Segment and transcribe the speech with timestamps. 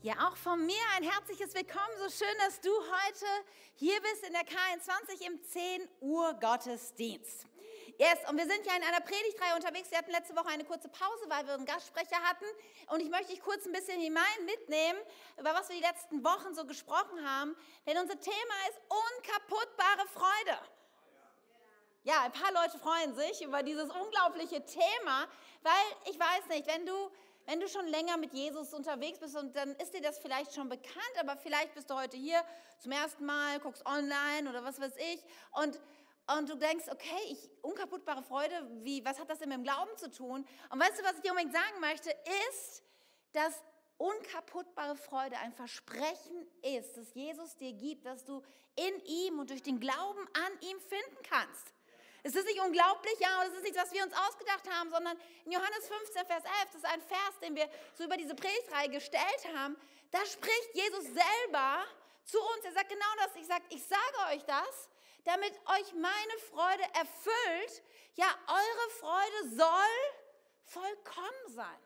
[0.00, 1.90] Ja, auch von mir ein herzliches Willkommen.
[1.98, 3.26] So schön, dass du heute
[3.74, 7.46] hier bist in der K21 im 10 Uhr Gottesdienst.
[7.98, 9.90] Yes, und wir sind ja in einer Predigtreihe unterwegs.
[9.90, 12.44] Wir hatten letzte Woche eine kurze Pause, weil wir einen Gastsprecher hatten.
[12.90, 15.00] Und ich möchte dich kurz ein bisschen hinein mitnehmen,
[15.36, 17.56] über was wir die letzten Wochen so gesprochen haben.
[17.84, 20.58] Denn unser Thema ist unkaputtbare Freude.
[22.04, 25.26] Ja, ein paar Leute freuen sich über dieses unglaubliche Thema,
[25.62, 27.10] weil ich weiß nicht, wenn du
[27.48, 30.68] wenn du schon länger mit Jesus unterwegs bist und dann ist dir das vielleicht schon
[30.68, 32.44] bekannt, aber vielleicht bist du heute hier
[32.78, 35.80] zum ersten Mal, guckst online oder was weiß ich und
[36.36, 39.96] und du denkst, okay, ich, unkaputtbare Freude, wie, was hat das denn mit dem Glauben
[39.96, 40.46] zu tun?
[40.68, 42.14] Und weißt du, was ich dir unbedingt sagen möchte,
[42.50, 42.82] ist,
[43.32, 43.62] dass
[43.96, 46.46] unkaputtbare Freude ein Versprechen
[46.76, 48.42] ist, das Jesus dir gibt, dass du
[48.76, 51.72] in ihm und durch den Glauben an ihm finden kannst.
[52.22, 55.16] Es ist nicht unglaublich, ja, und es ist nicht, was wir uns ausgedacht haben, sondern
[55.44, 58.90] in Johannes 15, Vers 11, das ist ein Vers, den wir so über diese Predigtreihe
[58.90, 59.76] gestellt haben,
[60.10, 61.84] da spricht Jesus selber
[62.24, 62.64] zu uns.
[62.64, 63.36] Er sagt genau das.
[63.36, 64.88] Ich sage, ich sage euch das,
[65.24, 67.82] damit euch meine Freude erfüllt.
[68.14, 70.22] Ja, eure Freude soll
[70.64, 71.80] vollkommen sein.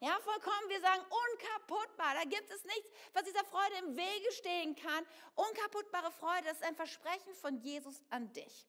[0.00, 0.68] Ja, vollkommen.
[0.68, 2.14] Wir sagen unkaputtbar.
[2.14, 5.06] Da gibt es nichts, was dieser Freude im Wege stehen kann.
[5.36, 8.66] Unkaputtbare Freude, das ist ein Versprechen von Jesus an dich.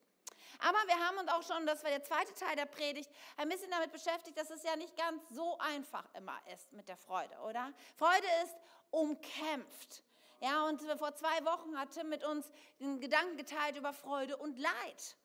[0.66, 3.70] Aber wir haben uns auch schon, das war der zweite Teil der Predigt, ein bisschen
[3.70, 7.70] damit beschäftigt, dass es ja nicht ganz so einfach immer ist mit der Freude, oder?
[7.96, 8.56] Freude ist
[8.90, 10.02] umkämpft.
[10.40, 14.58] Ja, und vor zwei Wochen hat Tim mit uns den Gedanken geteilt über Freude und
[14.58, 15.16] Leid.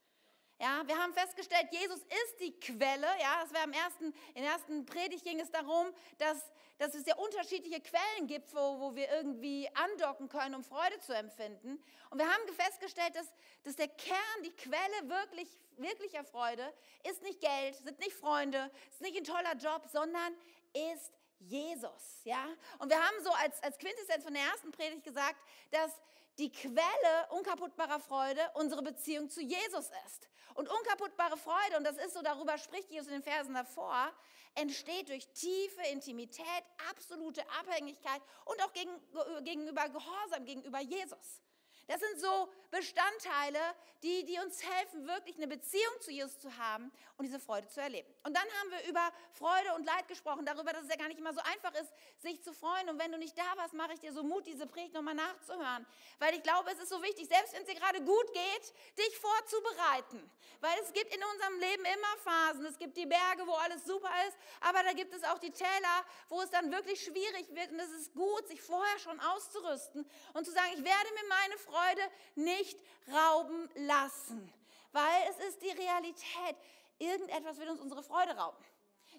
[0.61, 3.07] Ja, wir haben festgestellt, Jesus ist die Quelle.
[3.21, 7.05] Ja, es war im ersten, in der ersten Predigt ging es darum, dass, dass es
[7.05, 11.81] ja unterschiedliche Quellen gibt, wo, wo wir irgendwie andocken können, um Freude zu empfinden.
[12.09, 13.27] Und wir haben festgestellt, dass,
[13.63, 16.73] dass der Kern, die Quelle wirklich, wirklicher Freude
[17.09, 20.33] ist nicht Geld, sind nicht Freunde, ist nicht ein toller Job, sondern
[20.73, 22.45] ist Jesus, ja.
[22.79, 25.37] Und wir haben so als, als Quintessenz von der ersten Predigt gesagt,
[25.71, 26.01] dass
[26.39, 30.29] die Quelle unkaputtbarer Freude unsere Beziehung zu Jesus ist.
[30.55, 34.11] Und unkaputtbare Freude, und das ist so, darüber spricht Jesus in den Versen davor,
[34.55, 41.41] entsteht durch tiefe Intimität, absolute Abhängigkeit und auch gegenüber Gehorsam gegenüber Jesus.
[41.89, 43.59] Das sind so Bestandteile,
[44.03, 47.81] die, die uns helfen, wirklich eine Beziehung zu Jesus zu haben und diese Freude zu
[47.81, 48.07] erleben.
[48.23, 51.19] Und dann haben wir über Freude und Leid gesprochen, darüber, dass es ja gar nicht
[51.19, 52.89] immer so einfach ist, sich zu freuen.
[52.89, 55.83] Und wenn du nicht da warst, mache ich dir so Mut, diese Predigt nochmal nachzuhören.
[56.19, 59.17] Weil ich glaube, es ist so wichtig, selbst wenn es dir gerade gut geht, dich
[59.17, 60.29] vorzubereiten.
[60.61, 62.65] Weil es gibt in unserem Leben immer Phasen.
[62.67, 66.05] Es gibt die Berge, wo alles super ist, aber da gibt es auch die Täler,
[66.27, 67.71] wo es dann wirklich schwierig wird.
[67.71, 71.57] Und es ist gut, sich vorher schon auszurüsten und zu sagen, ich werde mir meine
[71.57, 72.01] Freude Freude
[72.35, 72.79] nicht
[73.11, 74.53] rauben lassen,
[74.91, 76.57] weil es ist die Realität.
[76.97, 78.57] Irgendetwas will uns unsere Freude rauben.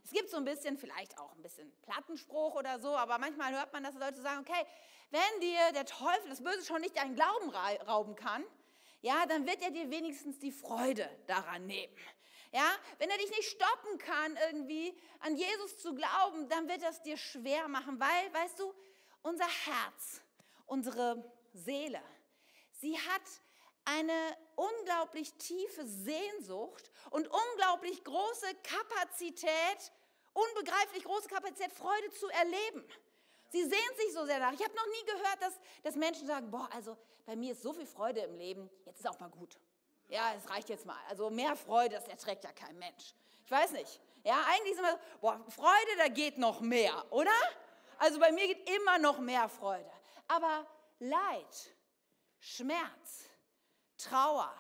[0.05, 3.73] Es gibt so ein bisschen, vielleicht auch ein bisschen Plattenspruch oder so, aber manchmal hört
[3.73, 4.67] man, dass Leute sagen, okay,
[5.11, 8.45] wenn dir der Teufel, das Böse schon nicht deinen Glauben rauben kann,
[9.03, 11.95] ja, dann wird er dir wenigstens die Freude daran nehmen.
[12.53, 17.03] Ja, wenn er dich nicht stoppen kann, irgendwie an Jesus zu glauben, dann wird das
[17.03, 18.75] dir schwer machen, weil, weißt du,
[19.23, 20.21] unser Herz,
[20.67, 22.03] unsere Seele,
[22.81, 23.23] Sie hat
[23.85, 29.93] eine unglaublich tiefe Sehnsucht und unglaublich große Kapazität,
[30.33, 32.85] unbegreiflich große Kapazität, Freude zu erleben.
[33.51, 34.53] Sie sehnt sich so sehr nach.
[34.53, 36.97] Ich habe noch nie gehört, dass, dass Menschen sagen, boah, also
[37.27, 39.59] bei mir ist so viel Freude im Leben, jetzt ist auch mal gut.
[40.09, 40.99] Ja, es reicht jetzt mal.
[41.09, 43.15] Also mehr Freude, das erträgt ja kein Mensch.
[43.45, 44.01] Ich weiß nicht.
[44.25, 47.31] Ja, eigentlich ist immer so, boah, Freude, da geht noch mehr, oder?
[47.99, 49.91] Also bei mir geht immer noch mehr Freude.
[50.29, 50.67] Aber
[50.99, 51.75] Leid,
[52.41, 53.29] Schmerz,
[53.97, 54.55] Trauer,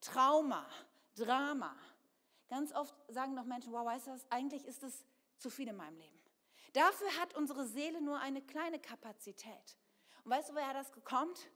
[0.00, 0.66] Trauma,
[1.14, 1.74] Drama.
[2.48, 5.04] Ganz oft sagen doch Menschen, wow, weißt du was, eigentlich ist es
[5.38, 6.22] zu viel in meinem Leben.
[6.74, 9.76] Dafür hat unsere Seele nur eine kleine Kapazität.
[10.24, 11.50] Und weißt du, woher das kommt?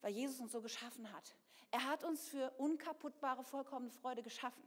[0.00, 1.36] Weil Jesus uns so geschaffen hat.
[1.70, 4.62] Er hat uns für unkaputtbare, vollkommene Freude geschaffen.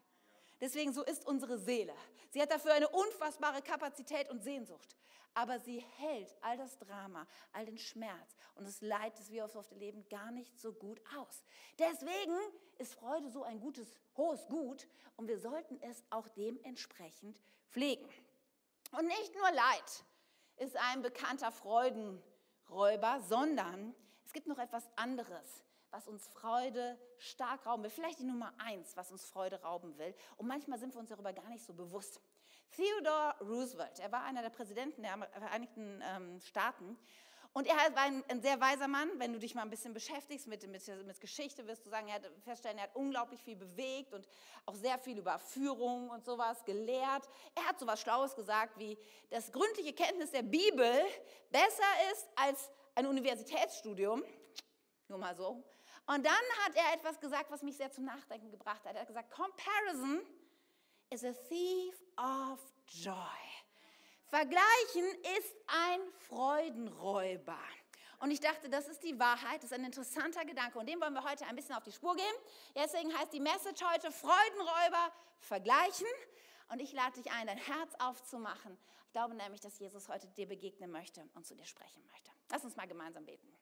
[0.61, 1.93] Deswegen so ist unsere Seele.
[2.29, 4.95] Sie hat dafür eine unfassbare Kapazität und Sehnsucht.
[5.33, 9.71] Aber sie hält all das Drama, all den Schmerz und das Leid, das wir oft
[9.73, 11.43] leben, gar nicht so gut aus.
[11.77, 12.35] Deswegen
[12.77, 17.39] ist Freude so ein gutes, hohes Gut und wir sollten es auch dementsprechend
[17.69, 18.09] pflegen.
[18.91, 20.03] Und nicht nur Leid
[20.57, 23.95] ist ein bekannter Freudenräuber, sondern
[24.25, 27.89] es gibt noch etwas anderes was uns Freude stark rauben will.
[27.89, 30.13] Vielleicht die Nummer eins, was uns Freude rauben will.
[30.37, 32.21] Und manchmal sind wir uns darüber gar nicht so bewusst.
[32.71, 36.97] Theodore Roosevelt, er war einer der Präsidenten der Vereinigten ähm, Staaten.
[37.51, 39.09] Und er war ein, sehr weiser Mann.
[39.17, 42.15] Wenn du dich mal ein bisschen beschäftigst mit, mit, mit Geschichte, wirst du sagen, er
[42.15, 44.27] hat feststellen, er hat unglaublich viel bewegt und
[44.67, 47.27] auch sehr viel über Führung und sowas gelehrt.
[47.55, 48.97] Er hat sowas Schlaues gesagt, wie
[49.31, 50.93] das gründliche Kenntnis der Bibel
[51.49, 54.23] besser ist als ein Universitätsstudium.
[55.07, 55.63] Nur mal so.
[56.09, 56.33] Und dann
[56.65, 58.95] hat er etwas gesagt, was mich sehr zum Nachdenken gebracht hat.
[58.95, 60.21] Er hat gesagt, Comparison
[61.11, 63.13] is a thief of joy.
[64.25, 65.05] Vergleichen
[65.37, 67.59] ist ein Freudenräuber.
[68.21, 71.13] Und ich dachte, das ist die Wahrheit, das ist ein interessanter Gedanke und dem wollen
[71.13, 72.35] wir heute ein bisschen auf die Spur gehen.
[72.73, 76.07] Deswegen heißt die Message heute Freudenräuber vergleichen.
[76.69, 78.79] Und ich lade dich ein, dein Herz aufzumachen.
[79.05, 82.31] Ich glaube nämlich, dass Jesus heute dir begegnen möchte und zu dir sprechen möchte.
[82.49, 83.58] Lass uns mal gemeinsam beten.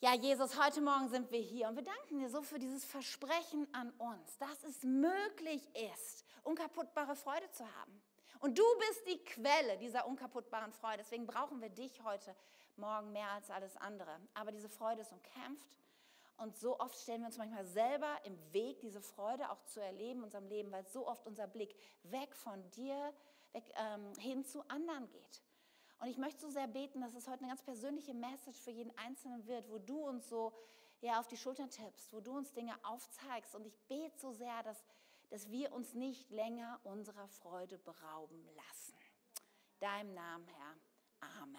[0.00, 3.66] Ja, Jesus, heute Morgen sind wir hier und wir danken dir so für dieses Versprechen
[3.74, 8.00] an uns, dass es möglich ist, unkaputtbare Freude zu haben.
[8.38, 10.98] Und du bist die Quelle dieser unkaputtbaren Freude.
[10.98, 12.32] Deswegen brauchen wir dich heute
[12.76, 14.20] Morgen mehr als alles andere.
[14.34, 15.76] Aber diese Freude ist umkämpft.
[16.36, 20.20] Und so oft stellen wir uns manchmal selber im Weg, diese Freude auch zu erleben
[20.20, 21.74] in unserem Leben, weil so oft unser Blick
[22.04, 23.12] weg von dir,
[23.52, 25.42] weg ähm, hin zu anderen geht.
[26.00, 28.96] Und ich möchte so sehr beten, dass es heute eine ganz persönliche Message für jeden
[28.98, 30.52] Einzelnen wird, wo du uns so
[31.00, 33.54] ja, auf die Schultern tippst, wo du uns Dinge aufzeigst.
[33.54, 34.84] Und ich bete so sehr, dass
[35.30, 38.96] dass wir uns nicht länger unserer Freude berauben lassen.
[39.80, 40.74] Deinem Namen, Herr.
[41.42, 41.56] Amen.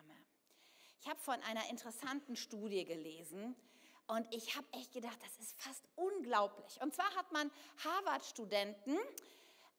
[0.00, 0.26] Amen.
[1.00, 3.54] Ich habe von einer interessanten Studie gelesen
[4.06, 6.80] und ich habe echt gedacht, das ist fast unglaublich.
[6.82, 7.50] Und zwar hat man
[7.84, 8.98] Harvard-Studenten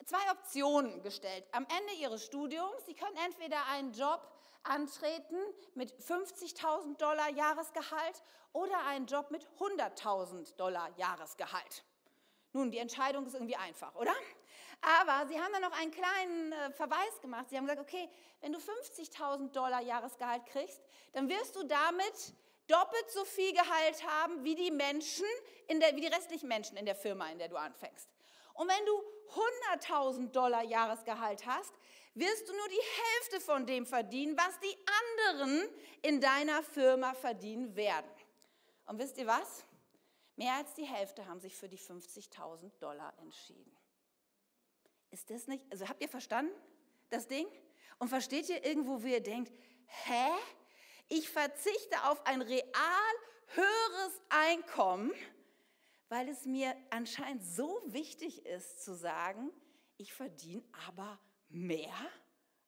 [0.06, 1.46] zwei Optionen gestellt.
[1.52, 4.22] Am Ende ihres Studiums, sie können entweder einen Job
[4.64, 5.38] antreten
[5.76, 8.24] mit 50.000 Dollar Jahresgehalt
[8.54, 11.84] oder einen Job mit 100.000 Dollar Jahresgehalt.
[12.52, 14.14] Nun, die Entscheidung ist irgendwie einfach, oder?
[14.82, 17.50] Aber sie haben dann noch einen kleinen äh, Verweis gemacht.
[17.50, 18.10] Sie haben gesagt, okay,
[18.42, 20.82] wenn du 50.000 Dollar Jahresgehalt kriegst,
[21.12, 22.34] dann wirst du damit
[22.68, 25.26] doppelt so viel Gehalt haben wie die Menschen,
[25.70, 28.10] der, wie die restlichen Menschen in der Firma, in der du anfängst.
[28.60, 29.04] Und wenn du
[29.78, 31.74] 100.000 Dollar Jahresgehalt hast,
[32.14, 34.76] wirst du nur die Hälfte von dem verdienen, was die
[35.32, 35.70] anderen
[36.02, 38.12] in deiner Firma verdienen werden.
[38.86, 39.64] Und wisst ihr was?
[40.36, 43.74] Mehr als die Hälfte haben sich für die 50.000 Dollar entschieden.
[45.10, 46.52] Ist das nicht, also habt ihr verstanden,
[47.12, 47.48] das Ding?
[47.98, 49.54] Und versteht ihr irgendwo, wie ihr denkt,
[49.86, 50.32] hä?
[51.08, 53.14] Ich verzichte auf ein real
[53.56, 55.14] höheres Einkommen,
[56.10, 59.52] weil es mir anscheinend so wichtig ist zu sagen,
[59.98, 61.20] ich verdiene aber
[61.50, 61.94] mehr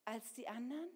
[0.05, 0.89] als die anderen?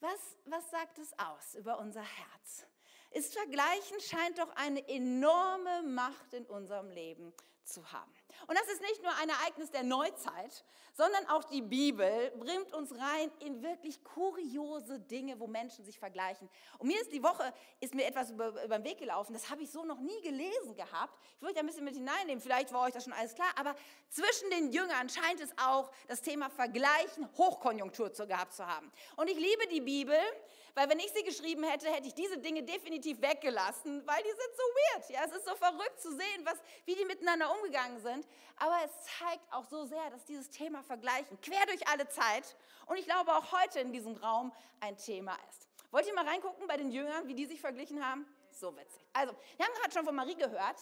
[0.00, 2.66] Was, was sagt es aus über unser Herz?
[3.14, 7.32] ist Vergleichen scheint doch eine enorme Macht in unserem Leben
[7.62, 8.12] zu haben.
[8.46, 12.92] Und das ist nicht nur ein Ereignis der Neuzeit, sondern auch die Bibel bringt uns
[12.92, 16.48] rein in wirklich kuriose Dinge, wo Menschen sich vergleichen.
[16.78, 19.62] Und mir ist die Woche ist mir etwas über, über den Weg gelaufen, das habe
[19.62, 21.18] ich so noch nie gelesen gehabt.
[21.36, 23.74] Ich würde ein bisschen mit hineinnehmen, vielleicht war euch das schon alles klar, aber
[24.08, 28.90] zwischen den Jüngern scheint es auch das Thema Vergleichen Hochkonjunktur zu, gehabt zu haben.
[29.16, 30.18] Und ich liebe die Bibel,
[30.74, 34.56] weil wenn ich sie geschrieben hätte, hätte ich diese Dinge definitiv weggelassen, weil die sind
[34.56, 35.10] so weird.
[35.10, 38.26] Ja, es ist so verrückt zu sehen, was, wie die miteinander umgegangen sind.
[38.56, 42.56] Aber es zeigt auch so sehr, dass dieses Thema Vergleichen quer durch alle Zeit
[42.86, 45.68] und ich glaube auch heute in diesem Raum ein Thema ist.
[45.90, 48.26] Wollt ihr mal reingucken bei den Jüngern, wie die sich verglichen haben?
[48.50, 49.00] So witzig.
[49.12, 50.76] Also, wir haben gerade schon von Marie gehört,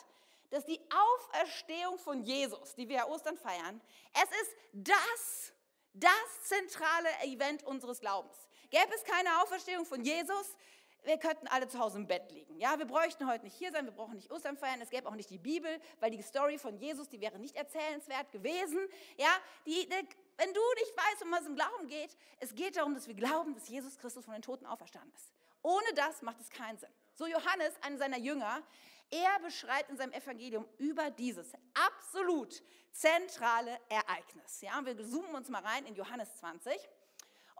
[0.50, 3.80] dass die Auferstehung von Jesus, die wir ja Ostern feiern,
[4.14, 5.52] es ist das,
[5.94, 8.36] das zentrale Event unseres Glaubens.
[8.72, 10.56] Gäbe es keine Auferstehung von Jesus,
[11.04, 12.56] wir könnten alle zu Hause im Bett liegen.
[12.56, 15.14] Ja, wir bräuchten heute nicht hier sein, wir brauchen nicht Ostern feiern, es gäbe auch
[15.14, 18.78] nicht die Bibel, weil die Story von Jesus, die wäre nicht erzählenswert gewesen.
[19.18, 19.28] Ja,
[19.66, 23.06] die, die, wenn du nicht weißt, um was im Glauben geht, es geht darum, dass
[23.06, 25.34] wir glauben, dass Jesus Christus von den Toten auferstanden ist.
[25.60, 26.88] Ohne das macht es keinen Sinn.
[27.14, 28.62] So Johannes, einer seiner Jünger,
[29.10, 34.62] er beschreibt in seinem Evangelium über dieses absolut zentrale Ereignis.
[34.62, 36.72] Ja, wir zoomen uns mal rein in Johannes 20.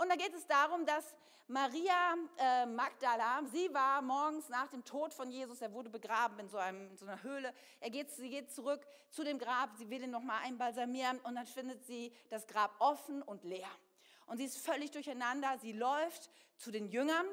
[0.02, 1.14] Und da geht es darum, dass
[1.47, 6.49] Maria äh, Magdala, sie war morgens nach dem Tod von Jesus, er wurde begraben in
[6.49, 7.54] so, einem, in so einer Höhle.
[7.78, 11.47] Er geht, sie geht zurück zu dem Grab, sie will ihn nochmal einbalsamieren und dann
[11.47, 13.68] findet sie das Grab offen und leer.
[14.26, 17.26] Und sie ist völlig durcheinander, sie läuft zu den Jüngern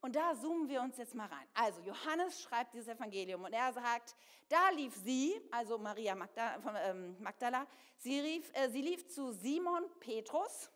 [0.00, 1.46] und da zoomen wir uns jetzt mal rein.
[1.54, 4.16] Also Johannes schreibt dieses Evangelium und er sagt,
[4.48, 7.64] da lief sie, also Maria Magdala, von, ähm, Magdala
[7.96, 10.68] sie, rief, äh, sie lief zu Simon Petrus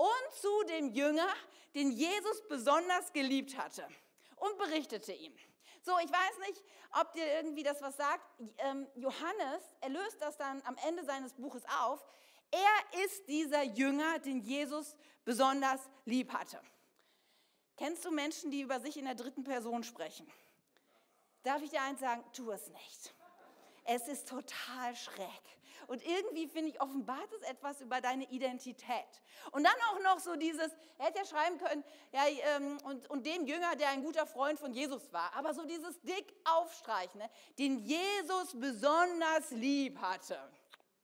[0.00, 1.28] und zu dem Jünger,
[1.74, 3.86] den Jesus besonders geliebt hatte
[4.36, 5.36] und berichtete ihm.
[5.82, 6.64] So, ich weiß nicht,
[6.98, 8.24] ob dir irgendwie das was sagt.
[8.58, 12.02] Ähm, Johannes, er löst das dann am Ende seines Buches auf.
[12.50, 16.58] Er ist dieser Jünger, den Jesus besonders lieb hatte.
[17.76, 20.26] Kennst du Menschen, die über sich in der dritten Person sprechen?
[21.42, 22.24] Darf ich dir eins sagen?
[22.32, 23.14] Tu es nicht.
[23.84, 25.59] Es ist total schräg.
[25.90, 29.20] Und irgendwie, finde ich, offenbart es etwas über deine Identität.
[29.50, 31.82] Und dann auch noch so dieses, er hätte ja schreiben können,
[32.12, 35.34] ja, ähm, und, und dem Jünger, der ein guter Freund von Jesus war.
[35.34, 37.28] Aber so dieses dick aufstreichen, ne,
[37.58, 40.38] den Jesus besonders lieb hatte.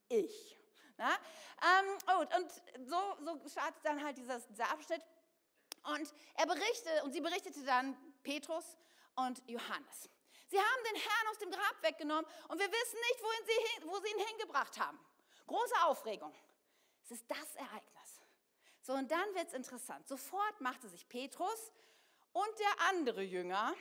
[0.09, 0.57] Ich.
[0.99, 1.11] Na?
[1.11, 5.03] Ähm, und, und so, so startet dann halt dieser Abschnitt.
[5.83, 8.79] Und er berichtete, und sie berichtete dann Petrus
[9.17, 10.09] und Johannes.
[10.49, 13.91] Sie haben den Herrn aus dem Grab weggenommen und wir wissen nicht, wohin sie hin,
[13.91, 14.99] wo sie ihn hingebracht haben.
[15.47, 16.35] Große Aufregung.
[17.05, 18.21] Es ist das Ereignis.
[18.83, 20.07] So, und dann wird es interessant.
[20.07, 21.73] Sofort machte sich Petrus
[22.33, 23.75] und der andere Jünger,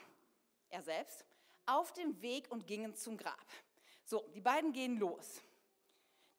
[0.69, 1.25] er selbst,
[1.67, 3.45] auf den Weg und gingen zum Grab.
[4.05, 5.41] So, die beiden gehen los.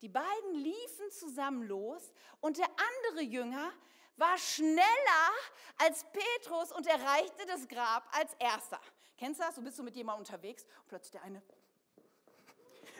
[0.01, 3.73] Die beiden liefen zusammen los und der andere Jünger
[4.17, 5.31] war schneller
[5.79, 8.81] als Petrus und erreichte das Grab als erster.
[9.17, 9.55] Kennst du das?
[9.55, 11.43] Du bist so mit jemandem unterwegs und plötzlich der eine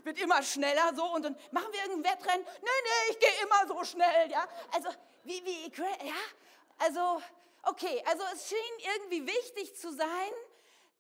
[0.07, 2.47] wird immer schneller so und dann machen wir irgendein Wettrennen.
[2.47, 4.49] Nee, nee, ich gehe immer so schnell, ja.
[4.73, 4.89] Also,
[5.25, 5.73] wie, wie,
[6.07, 6.15] ja.
[6.79, 7.21] Also,
[7.65, 8.57] okay, also es schien
[8.95, 10.33] irgendwie wichtig zu sein,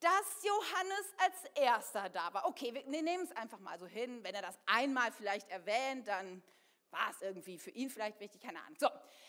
[0.00, 2.46] dass Johannes als erster da war.
[2.46, 4.22] Okay, wir nehmen es einfach mal so hin.
[4.22, 6.42] Wenn er das einmal vielleicht erwähnt, dann
[6.90, 8.76] war es irgendwie für ihn vielleicht wichtig, keine Ahnung.
[8.78, 8.88] So,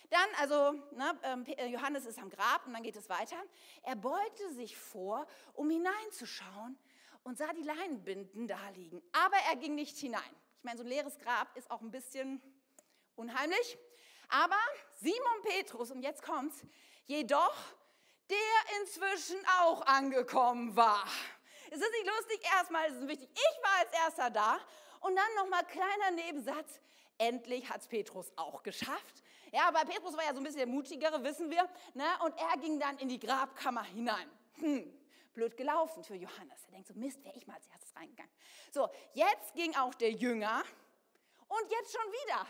[0.09, 3.37] dann also, ne, ähm, äh, Johannes ist am Grab und dann geht es weiter.
[3.83, 6.77] Er beugte sich vor, um hineinzuschauen
[7.23, 9.01] und sah die Leinenbinden da liegen.
[9.11, 10.21] Aber er ging nicht hinein.
[10.57, 12.41] Ich meine, so ein leeres Grab ist auch ein bisschen
[13.15, 13.77] unheimlich.
[14.29, 14.59] Aber
[14.93, 16.63] Simon Petrus, und jetzt kommt's,
[17.05, 17.55] jedoch,
[18.29, 21.05] der inzwischen auch angekommen war.
[21.69, 24.57] Es ist nicht lustig, erstmal ist es wichtig, ich war als erster da.
[25.01, 26.81] Und dann nochmal kleiner Nebensatz,
[27.17, 29.24] Endlich hat es Petrus auch geschafft.
[29.51, 31.67] Ja, aber Petrus war ja so ein bisschen der mutigere, wissen wir.
[31.93, 32.05] Ne?
[32.24, 34.29] Und er ging dann in die Grabkammer hinein.
[34.55, 34.93] Hm,
[35.33, 36.65] blöd gelaufen für Johannes.
[36.65, 38.31] Er denkt so, Mist, wäre ich mal als erstes reingegangen.
[38.71, 40.63] So, jetzt ging auch der Jünger
[41.47, 42.47] und jetzt schon wieder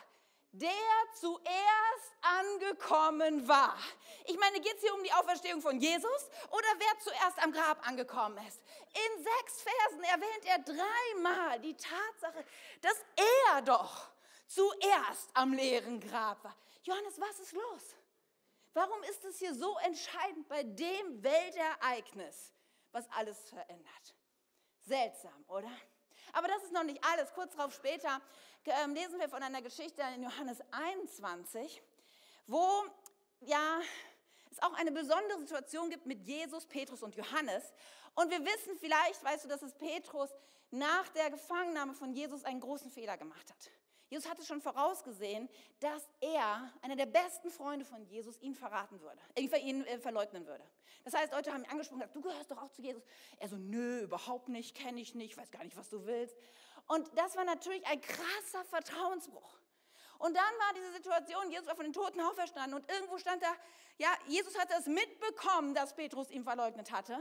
[0.51, 0.71] der
[1.13, 3.77] zuerst angekommen war.
[4.25, 7.85] Ich meine, geht es hier um die Auferstehung von Jesus oder wer zuerst am Grab
[7.87, 8.61] angekommen ist?
[8.93, 12.43] In sechs Versen erwähnt er dreimal die Tatsache,
[12.81, 14.09] dass er doch
[14.47, 16.55] zuerst am leeren Grab war.
[16.83, 17.95] Johannes, was ist los?
[18.73, 22.53] Warum ist es hier so entscheidend bei dem Weltereignis,
[22.91, 24.15] was alles verändert?
[24.85, 25.71] Seltsam, oder?
[26.33, 27.33] Aber das ist noch nicht alles.
[27.33, 28.21] Kurz darauf später
[28.65, 31.81] ähm, lesen wir von einer Geschichte in Johannes 21,
[32.45, 32.85] wo
[33.41, 33.79] ja
[34.51, 37.73] es auch eine besondere Situation gibt mit Jesus, Petrus und Johannes.
[38.15, 40.29] Und wir wissen vielleicht, weißt du, dass es Petrus
[40.71, 43.71] nach der Gefangennahme von Jesus einen großen Fehler gemacht hat.
[44.09, 45.49] Jesus hatte schon vorausgesehen,
[45.79, 49.19] dass er, einer der besten Freunde von Jesus, ihn verraten würde,
[49.59, 50.63] ihn äh, verleugnen würde.
[51.03, 53.03] Das heißt, Leute haben ihn angesprochen und gesagt, du gehörst doch auch zu Jesus.
[53.37, 56.37] Er so, nö, überhaupt nicht, kenne ich nicht, weiß gar nicht, was du willst.
[56.87, 59.59] Und das war natürlich ein krasser Vertrauensbruch.
[60.19, 63.53] Und dann war diese Situation, Jesus war von den Toten auferstanden und irgendwo stand da,
[63.97, 67.19] ja, Jesus hatte es mitbekommen, dass Petrus ihn verleugnet hatte.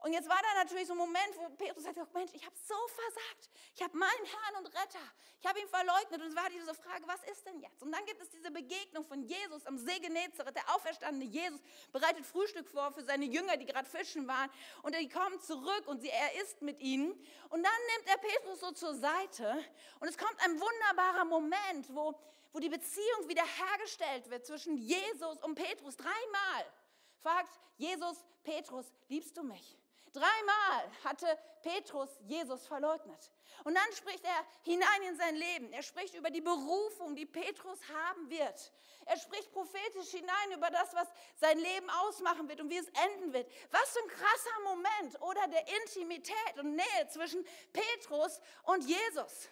[0.00, 2.76] Und jetzt war da natürlich so ein Moment, wo Petrus sagte, Mensch, ich habe so
[2.86, 3.50] versagt.
[3.74, 5.02] Ich habe meinen Herrn und Retter,
[5.40, 6.20] ich habe ihn verleugnet.
[6.20, 7.82] Und es war diese Frage, was ist denn jetzt?
[7.82, 10.54] Und dann gibt es diese Begegnung von Jesus am See Genezareth.
[10.54, 14.50] Der auferstandene Jesus bereitet Frühstück vor für seine Jünger, die gerade fischen waren.
[14.82, 17.10] Und die kommen zurück und sie, er isst mit ihnen.
[17.48, 19.64] Und dann nimmt er Petrus so zur Seite.
[19.98, 22.14] Und es kommt ein wunderbarer Moment, wo,
[22.52, 25.96] wo die Beziehung wiederhergestellt wird zwischen Jesus und Petrus.
[25.96, 26.72] Dreimal
[27.16, 29.76] fragt Jesus, Petrus, liebst du mich?
[30.18, 33.30] Dreimal hatte Petrus Jesus verleugnet.
[33.64, 35.72] Und dann spricht er hinein in sein Leben.
[35.72, 38.72] Er spricht über die Berufung, die Petrus haben wird.
[39.06, 43.32] Er spricht prophetisch hinein über das, was sein Leben ausmachen wird und wie es enden
[43.32, 43.50] wird.
[43.70, 49.48] Was für ein krasser Moment oder der Intimität und Nähe zwischen Petrus und Jesus.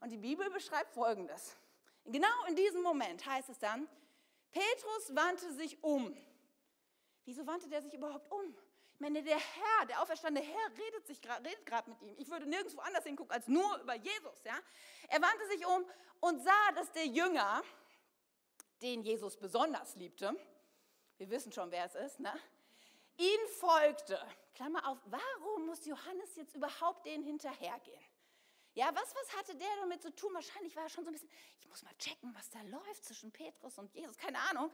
[0.00, 1.56] Und die Bibel beschreibt Folgendes.
[2.04, 3.86] Genau in diesem Moment heißt es dann,
[4.50, 6.16] Petrus wandte sich um.
[7.24, 8.56] Wieso wandte er sich überhaupt um?
[9.02, 12.14] Meine, der Herr, der auferstandene Herr redet, sich, redet gerade mit ihm.
[12.18, 14.44] Ich würde nirgendwo anders hingucken als nur über Jesus.
[14.44, 14.58] Ja?
[15.08, 15.84] Er wandte sich um
[16.20, 17.62] und sah, dass der Jünger,
[18.80, 20.34] den Jesus besonders liebte,
[21.18, 22.32] wir wissen schon, wer es ist, ne?
[23.18, 24.24] ihn folgte.
[24.54, 28.00] Klammer auf, warum muss Johannes jetzt überhaupt den hinterhergehen?
[28.74, 30.32] Ja, was, was hatte der damit zu tun?
[30.32, 33.30] Wahrscheinlich war er schon so ein bisschen, ich muss mal checken, was da läuft zwischen
[33.30, 34.70] Petrus und Jesus, keine Ahnung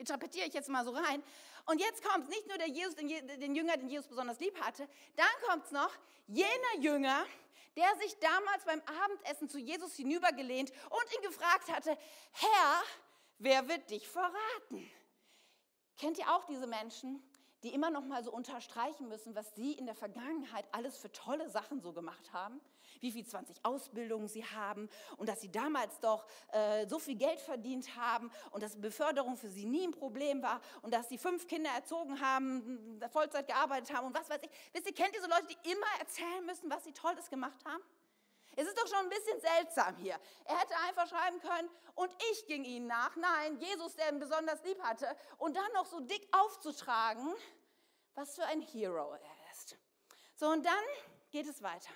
[0.00, 1.22] interpretiere ich jetzt mal so rein.
[1.66, 4.88] Und jetzt kommt nicht nur der Jesus, den, den Jünger, den Jesus besonders lieb hatte,
[5.14, 5.92] dann kommt es noch
[6.26, 7.24] jener Jünger,
[7.76, 11.96] der sich damals beim Abendessen zu Jesus hinübergelehnt und ihn gefragt hatte,
[12.32, 12.82] Herr,
[13.38, 14.90] wer wird dich verraten?
[15.98, 17.22] Kennt ihr auch diese Menschen,
[17.62, 21.50] die immer noch mal so unterstreichen müssen, was sie in der Vergangenheit alles für tolle
[21.50, 22.60] Sachen so gemacht haben?
[23.00, 27.40] Wie viel 20 Ausbildungen sie haben und dass sie damals doch äh, so viel Geld
[27.40, 31.46] verdient haben und dass Beförderung für sie nie ein Problem war und dass sie fünf
[31.46, 34.50] Kinder erzogen haben, Vollzeit gearbeitet haben und was weiß ich.
[34.72, 37.82] Wisst ihr, kennt diese Leute, die immer erzählen müssen, was sie Tolles gemacht haben?
[38.56, 40.18] Es ist doch schon ein bisschen seltsam hier.
[40.44, 43.14] Er hätte einfach schreiben können, und ich ging ihnen nach.
[43.16, 45.14] Nein, Jesus, der ihn besonders lieb hatte.
[45.38, 47.34] Und dann noch so dick aufzutragen,
[48.14, 49.76] was für ein Hero er ist.
[50.36, 50.84] So, und dann
[51.30, 51.90] geht es weiter.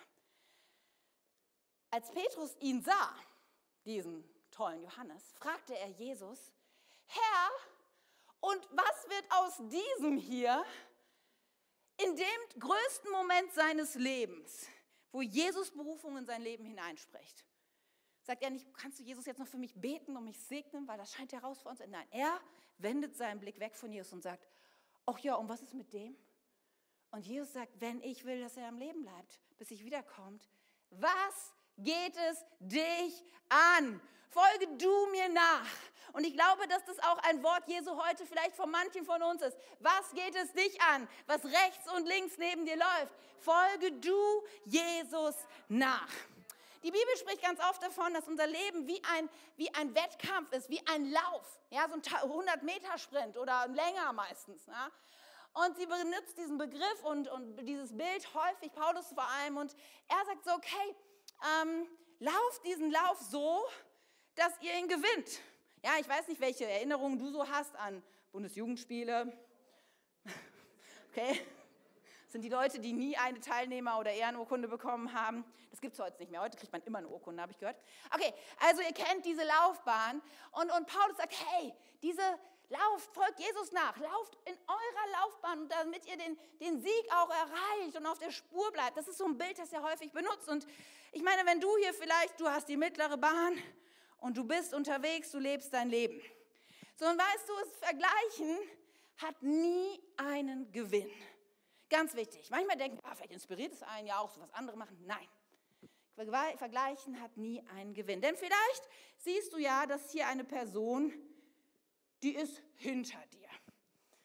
[1.95, 3.15] Als Petrus ihn sah,
[3.85, 6.53] diesen tollen Johannes, fragte er Jesus,
[7.07, 7.51] Herr,
[8.41, 10.65] und was wird aus diesem hier
[11.99, 14.67] in dem größten Moment seines Lebens?
[15.15, 17.47] wo Jesus Berufung in sein Leben hineinspricht.
[18.23, 20.99] Sagt er nicht, kannst du Jesus jetzt noch für mich beten und mich segnen, weil
[20.99, 21.93] das scheint herausfordernd zu sein.
[21.93, 22.41] Nein, er
[22.79, 24.49] wendet seinen Blick weg von Jesus und sagt,
[25.07, 26.17] ach ja, und was ist mit dem?
[27.13, 30.51] Und Jesus sagt, wenn ich will, dass er am Leben bleibt, bis ich wiederkommt,
[30.91, 34.01] was geht es dich an?
[34.31, 35.67] Folge du mir nach.
[36.13, 39.43] Und ich glaube, dass das auch ein Wort Jesu heute vielleicht von manchen von uns
[39.43, 39.57] ist.
[39.81, 43.15] Was geht es dich an, was rechts und links neben dir läuft?
[43.41, 45.35] Folge du Jesus
[45.69, 46.09] nach.
[46.85, 50.69] Die Bibel spricht ganz oft davon, dass unser Leben wie ein, wie ein Wettkampf ist,
[50.69, 51.61] wie ein Lauf.
[51.71, 54.67] Ja, so ein 100-Meter-Sprint oder länger meistens.
[54.67, 54.91] Ja.
[55.55, 59.57] Und sie benutzt diesen Begriff und, und dieses Bild häufig, Paulus vor allem.
[59.57, 59.75] Und
[60.09, 60.95] er sagt so, okay,
[61.43, 61.87] ähm,
[62.19, 63.65] lauft diesen Lauf so,
[64.35, 65.41] dass ihr ihn gewinnt.
[65.83, 69.33] Ja, ich weiß nicht, welche Erinnerungen du so hast an Bundesjugendspiele.
[71.17, 71.41] Okay,
[72.25, 75.45] das sind die Leute, die nie eine Teilnehmer- oder Ehrenurkunde bekommen haben.
[75.71, 76.41] Das gibt es heute nicht mehr.
[76.41, 77.81] Heute kriegt man immer eine Urkunde, habe ich gehört.
[78.13, 80.21] Okay, also ihr kennt diese Laufbahn.
[80.51, 81.73] Und, und Paulus sagt, hey,
[82.03, 82.23] diese
[82.69, 87.97] Lauft, folgt Jesus nach, lauft in eurer Laufbahn, damit ihr den, den Sieg auch erreicht
[87.97, 88.97] und auf der Spur bleibt.
[88.97, 90.49] Das ist so ein Bild, das er häufig benutzt.
[90.49, 90.67] Und
[91.13, 93.59] ich meine, wenn du hier vielleicht, du hast die mittlere Bahn
[94.19, 96.21] und du bist unterwegs, du lebst dein Leben.
[96.97, 98.59] So, und weißt du, das Vergleichen
[99.19, 101.11] hat nie einen Gewinn.
[101.91, 102.51] Ganz wichtig.
[102.51, 104.97] Manchmal denken, ah, vielleicht inspiriert es einen ja auch, so was andere machen.
[105.07, 105.29] Nein.
[106.57, 108.21] Vergleichen hat nie einen Gewinn.
[108.21, 111.13] Denn vielleicht siehst du ja, dass hier eine Person
[112.25, 113.49] die ist hinter dir.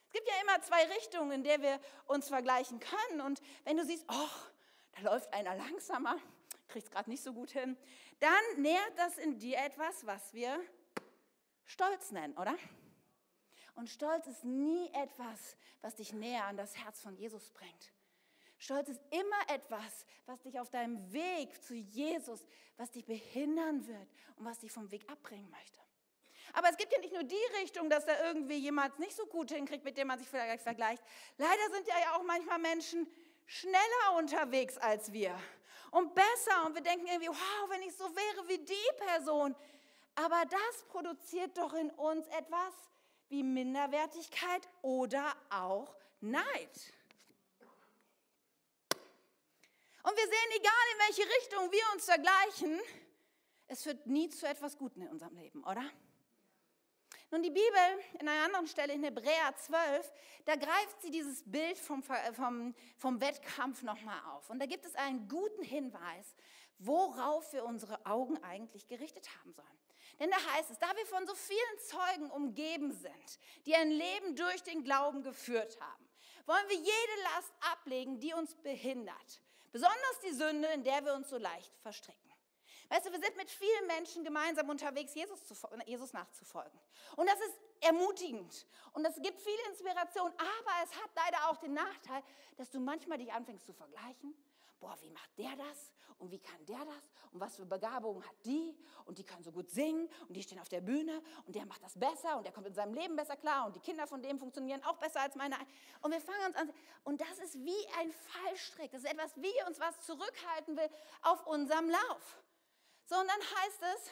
[0.07, 3.21] Es gibt ja immer zwei Richtungen, in der wir uns vergleichen können.
[3.21, 4.29] Und wenn du siehst, oh,
[4.93, 6.17] da läuft einer langsamer,
[6.69, 7.77] kriegt es gerade nicht so gut hin,
[8.19, 10.59] dann nährt das in dir etwas, was wir
[11.65, 12.57] Stolz nennen, oder?
[13.75, 17.93] Und Stolz ist nie etwas, was dich näher an das Herz von Jesus bringt.
[18.57, 22.45] Stolz ist immer etwas, was dich auf deinem Weg zu Jesus,
[22.77, 25.79] was dich behindern wird und was dich vom Weg abbringen möchte.
[26.53, 29.51] Aber es gibt ja nicht nur die Richtung, dass da irgendwie jemand nicht so gut
[29.51, 31.03] hinkriegt, mit dem man sich vielleicht vergleicht.
[31.37, 33.07] Leider sind ja auch manchmal Menschen
[33.45, 35.37] schneller unterwegs als wir
[35.91, 36.65] und besser.
[36.65, 39.55] Und wir denken irgendwie, wow, wenn ich so wäre wie die Person.
[40.15, 42.73] Aber das produziert doch in uns etwas
[43.29, 46.93] wie Minderwertigkeit oder auch Neid.
[50.03, 52.79] Und wir sehen, egal in welche Richtung wir uns vergleichen,
[53.67, 55.83] es führt nie zu etwas Guten in unserem Leben, oder?
[57.31, 60.11] Nun, die Bibel in einer anderen Stelle in Hebräer 12,
[60.45, 64.49] da greift sie dieses Bild vom, vom, vom Wettkampf nochmal auf.
[64.49, 66.35] Und da gibt es einen guten Hinweis,
[66.79, 69.67] worauf wir unsere Augen eigentlich gerichtet haben sollen.
[70.19, 74.35] Denn da heißt es, da wir von so vielen Zeugen umgeben sind, die ein Leben
[74.35, 76.09] durch den Glauben geführt haben,
[76.45, 79.41] wollen wir jede Last ablegen, die uns behindert.
[79.71, 82.28] Besonders die Sünde, in der wir uns so leicht verstricken.
[82.89, 86.79] Weißt du, wir sind mit vielen Menschen gemeinsam unterwegs, Jesus, zu, Jesus nachzufolgen.
[87.15, 91.73] Und das ist ermutigend und das gibt viel Inspiration, aber es hat leider auch den
[91.73, 92.23] Nachteil,
[92.57, 94.35] dass du manchmal dich anfängst zu vergleichen.
[94.79, 95.91] Boah, wie macht der das?
[96.19, 97.11] Und wie kann der das?
[97.31, 98.75] Und was für Begabungen hat die?
[99.05, 101.81] Und die kann so gut singen und die stehen auf der Bühne und der macht
[101.83, 104.37] das besser und der kommt in seinem Leben besser klar und die Kinder von dem
[104.37, 105.55] funktionieren auch besser als meine.
[106.01, 106.73] Und wir fangen uns an.
[107.03, 108.91] Und das ist wie ein Fallstrick.
[108.91, 110.89] Das ist etwas, wie uns was zurückhalten will
[111.21, 112.41] auf unserem Lauf.
[113.09, 114.11] So, und dann heißt es,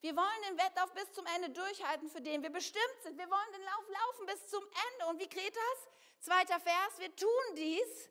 [0.00, 3.18] wir wollen den Wettlauf bis zum Ende durchhalten, für den wir bestimmt sind.
[3.18, 5.06] Wir wollen den Lauf laufen bis zum Ende.
[5.10, 5.88] Und wie geht das?
[6.20, 8.08] Zweiter Vers, wir tun dies,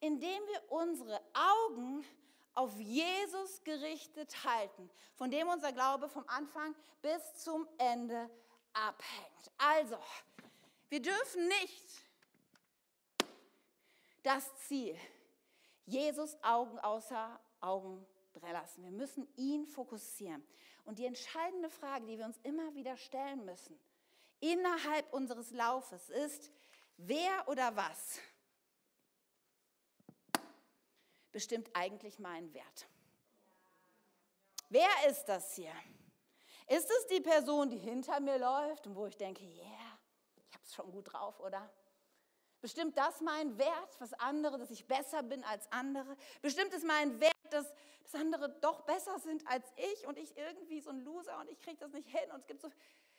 [0.00, 2.04] indem wir unsere Augen
[2.54, 8.28] auf Jesus gerichtet halten, von dem unser Glaube vom Anfang bis zum Ende
[8.72, 9.52] abhängt.
[9.56, 9.98] Also,
[10.88, 12.04] wir dürfen nicht
[14.24, 14.98] das Ziel,
[15.86, 18.04] Jesus Augen außer Augen
[18.52, 18.82] lassen.
[18.82, 20.44] Wir müssen ihn fokussieren.
[20.84, 23.78] Und die entscheidende Frage, die wir uns immer wieder stellen müssen,
[24.40, 26.50] innerhalb unseres Laufes ist,
[26.96, 28.18] wer oder was
[31.32, 32.88] bestimmt eigentlich meinen Wert?
[34.68, 35.72] Wer ist das hier?
[36.68, 39.98] Ist es die Person, die hinter mir läuft und wo ich denke, yeah,
[40.36, 41.68] ich habe es schon gut drauf, oder?
[42.60, 46.16] Bestimmt das mein Wert, was andere, dass ich besser bin als andere?
[46.42, 50.80] Bestimmt ist mein Wert, dass, dass andere doch besser sind als ich und ich irgendwie
[50.80, 52.70] so ein Loser und ich kriege das nicht hin und es gibt so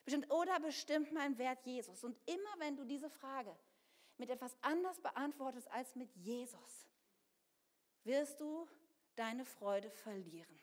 [0.06, 2.04] bestimmt oder bestimmt mein Wert Jesus?
[2.04, 3.56] Und immer wenn du diese Frage
[4.18, 6.88] mit etwas anders beantwortest als mit Jesus,
[8.04, 8.68] wirst du
[9.16, 10.60] deine Freude verlieren.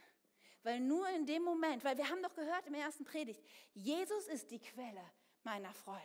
[0.62, 3.42] Weil nur in dem Moment, weil wir haben doch gehört im ersten Predigt,
[3.74, 5.02] Jesus ist die Quelle
[5.44, 6.02] meiner Freude.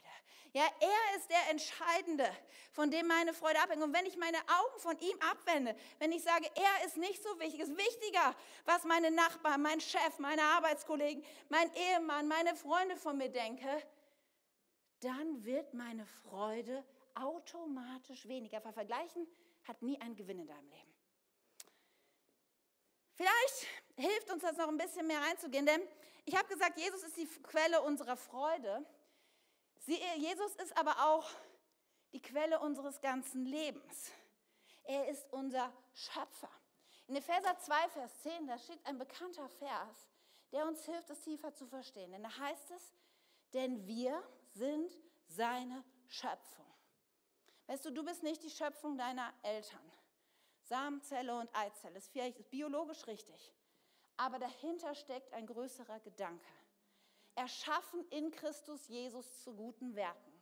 [0.54, 2.30] Ja, er ist der Entscheidende,
[2.72, 3.82] von dem meine Freude abhängt.
[3.82, 7.40] Und wenn ich meine Augen von ihm abwende, wenn ich sage, er ist nicht so
[7.40, 13.18] wichtig, ist wichtiger, was meine Nachbarn, mein Chef, meine Arbeitskollegen, mein Ehemann, meine Freunde von
[13.18, 13.82] mir denken,
[15.00, 18.62] dann wird meine Freude automatisch weniger.
[18.62, 19.28] Vergleichen
[19.64, 20.94] hat nie einen Gewinn in deinem Leben.
[23.16, 25.82] Vielleicht hilft uns das noch ein bisschen mehr reinzugehen, denn
[26.26, 28.86] ich habe gesagt, Jesus ist die Quelle unserer Freude.
[29.86, 31.30] Sie, Jesus ist aber auch
[32.14, 34.12] die Quelle unseres ganzen Lebens.
[34.84, 36.50] Er ist unser Schöpfer.
[37.08, 40.08] In Epheser 2, Vers 10, da steht ein bekannter Vers,
[40.54, 42.12] der uns hilft, es tiefer zu verstehen.
[42.12, 42.94] Denn da heißt es,
[43.54, 44.92] denn wir sind
[45.28, 46.66] seine Schöpfung.
[47.68, 49.92] Weißt du, du bist nicht die Schöpfung deiner Eltern.
[50.62, 53.54] Samenzelle und Eizelle ist vielleicht biologisch richtig,
[54.16, 56.48] aber dahinter steckt ein größerer Gedanke.
[57.36, 60.34] Erschaffen in Christus Jesus zu guten Werken.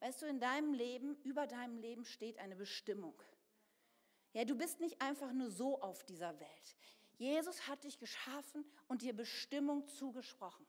[0.00, 3.14] Weißt du, in deinem Leben, über deinem Leben steht eine Bestimmung.
[4.32, 6.76] Ja, du bist nicht einfach nur so auf dieser Welt.
[7.18, 10.66] Jesus hat dich geschaffen und dir Bestimmung zugesprochen.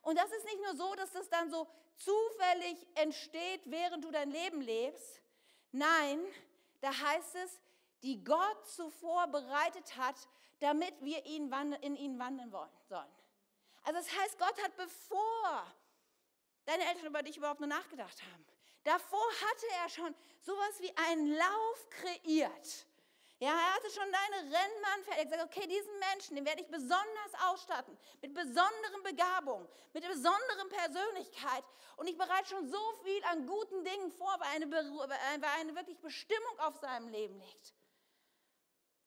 [0.00, 4.30] Und das ist nicht nur so, dass das dann so zufällig entsteht, während du dein
[4.30, 5.20] Leben lebst.
[5.72, 6.20] Nein,
[6.80, 7.60] da heißt es,
[8.02, 10.16] die Gott zuvor bereitet hat,
[10.60, 11.50] damit wir in
[11.96, 13.21] ihn wandeln wollen, sollen.
[13.84, 15.66] Also das heißt, Gott hat bevor
[16.64, 18.46] deine Eltern über dich überhaupt nur nachgedacht haben,
[18.84, 22.86] davor hatte er schon sowas wie einen Lauf kreiert.
[23.42, 25.18] Ja, er hatte schon deine Rennbahn fertig.
[25.18, 30.68] Er gesagt, okay, diesen Menschen, den werde ich besonders ausstatten, mit besonderen Begabungen, mit besonderen
[30.68, 31.64] Persönlichkeit.
[31.96, 35.98] Und ich bereite schon so viel an guten Dingen vor, weil eine, weil eine wirklich
[35.98, 37.74] Bestimmung auf seinem Leben liegt.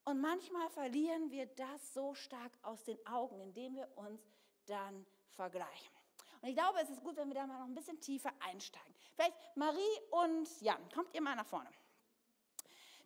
[0.04, 4.22] Und manchmal verlieren wir das so stark aus den Augen, indem wir uns
[4.66, 5.94] dann vergleichen.
[6.42, 8.94] Und ich glaube, es ist gut, wenn wir da mal noch ein bisschen tiefer einsteigen.
[9.16, 11.70] Vielleicht Marie und Jan, kommt ihr mal nach vorne.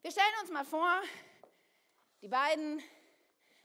[0.01, 1.01] Wir stellen uns mal vor,
[2.21, 2.81] die beiden,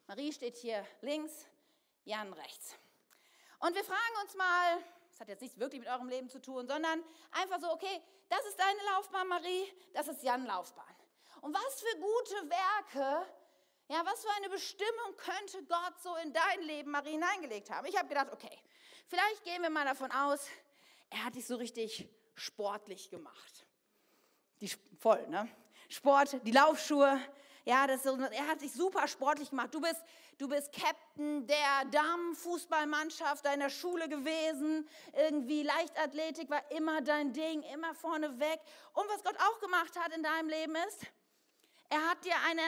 [0.06, 1.46] Marie steht hier links,
[2.04, 2.76] Jan rechts.
[3.60, 4.78] Und wir fragen uns mal,
[5.10, 7.02] das hat jetzt nichts wirklich mit eurem Leben zu tun, sondern
[7.32, 10.94] einfach so, okay, das ist deine Laufbahn, Marie, das ist Jan Laufbahn.
[11.40, 13.26] Und was für gute Werke,
[13.88, 17.86] ja, was für eine Bestimmung könnte Gott so in dein Leben, Marie, hineingelegt haben?
[17.86, 18.58] Ich habe gedacht, okay,
[19.06, 20.46] vielleicht gehen wir mal davon aus,
[21.10, 23.66] er hat dich so richtig sportlich gemacht.
[24.60, 25.48] Die, voll, ne?
[25.88, 27.20] Sport, die Laufschuhe,
[27.66, 29.74] ja, das, er hat dich super sportlich gemacht.
[29.74, 30.02] Du bist,
[30.38, 34.88] du bist Captain der Damenfußballmannschaft deiner Schule gewesen.
[35.14, 38.60] Irgendwie Leichtathletik war immer dein Ding, immer vorne weg.
[38.92, 41.06] Und was Gott auch gemacht hat in deinem Leben ist,
[41.88, 42.62] er hat dir eine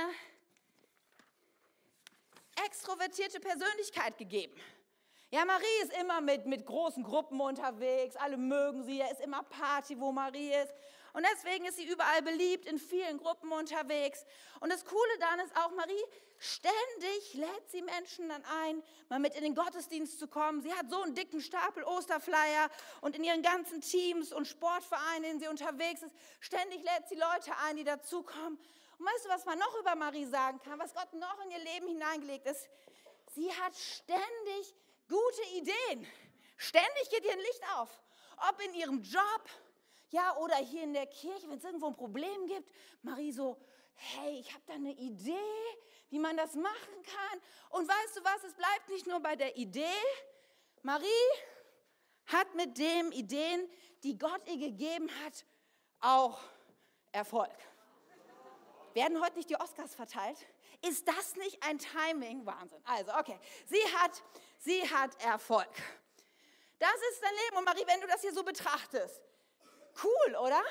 [2.65, 4.55] extrovertierte Persönlichkeit gegeben.
[5.31, 9.43] Ja, Marie ist immer mit, mit großen Gruppen unterwegs, alle mögen sie, er ist immer
[9.43, 10.73] Party, wo Marie ist.
[11.15, 14.25] Und deswegen ist sie überall beliebt, in vielen Gruppen unterwegs.
[14.61, 16.05] Und das Coole dann ist auch, Marie,
[16.39, 20.61] ständig lädt sie Menschen dann ein, mal mit in den Gottesdienst zu kommen.
[20.61, 25.23] Sie hat so einen dicken Stapel Osterflyer und in ihren ganzen Teams und Sportvereinen, in
[25.23, 28.59] denen sie unterwegs ist, ständig lädt sie Leute ein, die dazukommen.
[28.99, 31.59] Und weißt du, was man noch über Marie sagen kann, was Gott noch in ihr
[31.59, 32.69] Leben hineingelegt ist?
[33.35, 34.75] Sie hat ständig
[35.09, 36.07] gute Ideen.
[36.57, 37.91] Ständig geht ihr ein Licht auf.
[38.49, 39.49] Ob in ihrem Job,
[40.11, 42.71] ja, oder hier in der Kirche, wenn es irgendwo ein Problem gibt.
[43.03, 43.59] Marie so,
[43.95, 45.77] hey, ich habe da eine Idee,
[46.09, 47.41] wie man das machen kann.
[47.71, 49.85] Und weißt du was, es bleibt nicht nur bei der Idee.
[50.83, 51.07] Marie
[52.27, 53.69] hat mit den Ideen,
[54.03, 55.45] die Gott ihr gegeben hat,
[56.01, 56.41] auch
[57.13, 57.57] Erfolg.
[58.97, 60.39] Werden heute nicht die Oscars verteilt?
[60.81, 62.47] Ist das nicht ein Timing?
[62.47, 62.83] Wahnsinn.
[62.87, 63.39] Also, okay.
[63.67, 64.23] Sie hat,
[64.59, 65.69] sie hat Erfolg.
[66.79, 67.59] Das ist dein Leben.
[67.59, 69.21] Und Marie, wenn du das hier so betrachtest,
[70.03, 70.63] cool, oder?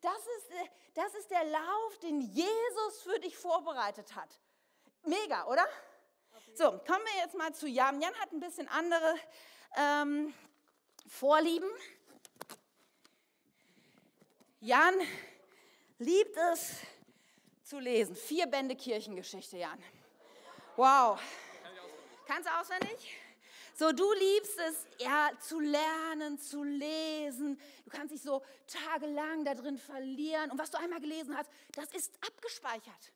[0.00, 4.38] Das ist, äh, das ist der Lauf, den Jesus für dich vorbereitet hat.
[5.02, 5.66] Mega, oder?
[6.54, 8.00] So, kommen wir jetzt mal zu Jan.
[8.00, 9.16] Jan hat ein bisschen andere
[9.76, 10.32] ähm,
[11.08, 11.70] Vorlieben.
[14.60, 14.94] Jan
[15.98, 16.76] liebt es
[17.68, 18.16] zu lesen.
[18.16, 19.82] Vier Bände Kirchengeschichte, Jan.
[20.76, 21.20] Wow.
[22.26, 23.14] Kannst du auswendig?
[23.74, 27.60] So, du liebst es, ja, zu lernen, zu lesen.
[27.84, 30.50] Du kannst dich so tagelang da drin verlieren.
[30.50, 33.12] Und was du einmal gelesen hast, das ist abgespeichert.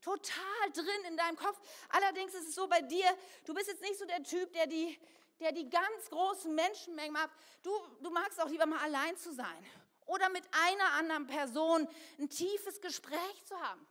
[0.00, 1.60] Total drin in deinem Kopf.
[1.88, 3.06] Allerdings ist es so bei dir,
[3.44, 4.98] du bist jetzt nicht so der Typ, der die,
[5.40, 7.30] der die ganz großen Menschenmengen macht.
[7.62, 9.66] Du, du magst auch lieber mal allein zu sein.
[10.06, 11.88] Oder mit einer anderen Person
[12.18, 13.84] ein tiefes Gespräch zu haben.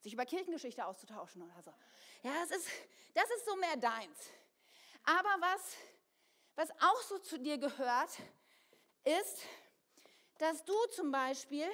[0.00, 1.72] Sich über Kirchengeschichte auszutauschen oder so.
[2.22, 2.68] Ja, das ist,
[3.14, 4.30] das ist so mehr deins.
[5.04, 5.76] Aber was,
[6.54, 8.10] was auch so zu dir gehört,
[9.04, 9.42] ist,
[10.38, 11.68] dass du zum Beispiel,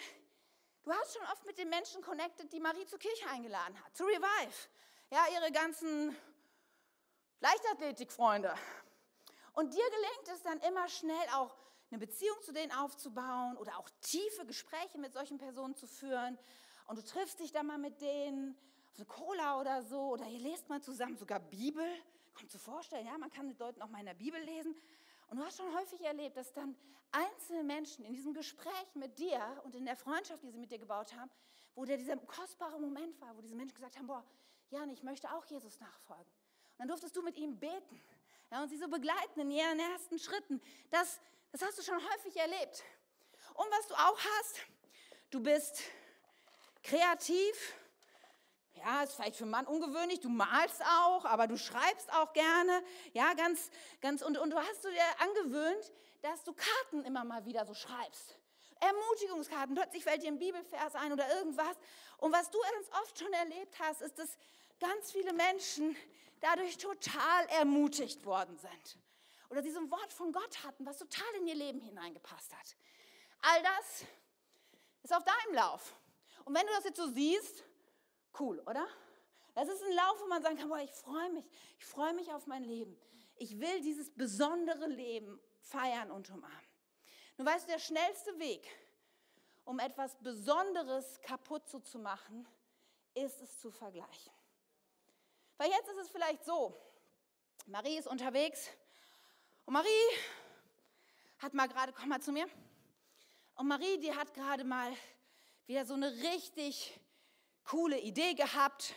[0.83, 4.05] du hast schon oft mit den Menschen connected, die Marie zur Kirche eingeladen hat, zu
[4.05, 4.69] Revive.
[5.11, 6.17] Ja, ihre ganzen
[7.41, 8.53] Leichtathletikfreunde.
[9.53, 11.57] Und dir gelingt es dann immer schnell auch,
[11.91, 16.37] eine Beziehung zu denen aufzubauen oder auch tiefe Gespräche mit solchen Personen zu führen.
[16.87, 18.57] Und du triffst dich dann mal mit denen
[18.89, 21.85] auf eine Cola oder so oder ihr lest mal zusammen sogar Bibel.
[22.35, 24.75] Kommt zu vorstellen, ja, man kann mit Leuten auch mal in der Bibel lesen.
[25.29, 26.77] Und du hast schon häufig erlebt, dass dann
[27.11, 30.79] einzelne Menschen in diesem Gespräch mit dir und in der Freundschaft, die sie mit dir
[30.79, 31.31] gebaut haben,
[31.75, 34.25] wo der dieser kostbare Moment war, wo diese Menschen gesagt haben, boah,
[34.71, 36.25] Jan, ich möchte auch Jesus nachfolgen.
[36.25, 38.01] Und dann durftest du mit ihm beten
[38.51, 40.61] ja, und sie so begleiten in ihren ersten Schritten.
[40.91, 41.21] Das,
[41.53, 42.85] das hast du schon häufig erlebt.
[43.55, 44.61] Und was du auch hast,
[45.31, 45.83] du bist
[46.87, 47.75] kreativ,
[48.75, 50.21] ja, ist vielleicht für einen Mann ungewöhnlich.
[50.21, 52.83] Du malst auch, aber du schreibst auch gerne.
[53.13, 53.71] Ja, ganz,
[54.01, 57.75] ganz, und, und du hast du dir angewöhnt, dass du Karten immer mal wieder so
[57.75, 58.39] schreibst.
[58.81, 59.75] Ermutigungskarten.
[59.75, 61.77] Plötzlich fällt dir ein Bibelvers ein oder irgendwas.
[62.19, 64.37] Und was du ganz oft schon erlebt hast, ist, dass
[64.79, 65.97] ganz viele Menschen
[66.41, 68.99] dadurch total ermutigt worden sind.
[69.49, 72.77] Oder diesem Wort von Gott hatten, was total in ihr Leben hineingepasst hat.
[73.41, 74.05] All das
[75.03, 75.95] ist auf deinem Lauf.
[76.47, 77.63] Und wenn du das jetzt so siehst,
[78.39, 78.87] Cool, oder?
[79.55, 81.45] Das ist ein Lauf, wo man sagen kann, boah, ich freue mich,
[81.79, 82.97] ich freue mich auf mein Leben.
[83.37, 86.59] Ich will dieses besondere Leben feiern und umarmen.
[87.39, 88.69] Nun weißt du, der schnellste Weg,
[89.65, 92.47] um etwas Besonderes kaputt so zu machen,
[93.15, 94.33] ist es zu vergleichen.
[95.57, 96.77] Weil jetzt ist es vielleicht so,
[97.67, 98.69] Marie ist unterwegs
[99.65, 99.89] und Marie
[101.39, 102.47] hat mal gerade, komm mal zu mir,
[103.55, 104.93] und Marie, die hat gerade mal
[105.67, 106.99] wieder so eine richtig
[107.65, 108.95] coole Idee gehabt,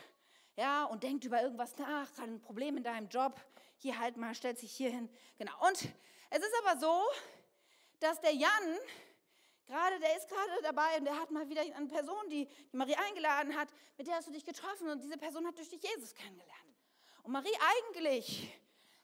[0.56, 3.40] ja, und denkt über irgendwas nach, hat ein Problem in deinem Job,
[3.78, 5.08] hier halt mal, stellt sich hier hin.
[5.38, 5.52] Genau.
[5.66, 5.88] Und
[6.30, 7.02] es ist aber so,
[7.98, 8.78] dass der Jan,
[9.66, 12.94] gerade, der ist gerade dabei und der hat mal wieder eine Person, die, die Marie
[12.94, 16.14] eingeladen hat, mit der hast du dich getroffen und diese Person hat durch dich Jesus
[16.14, 16.76] kennengelernt.
[17.22, 18.52] Und Marie eigentlich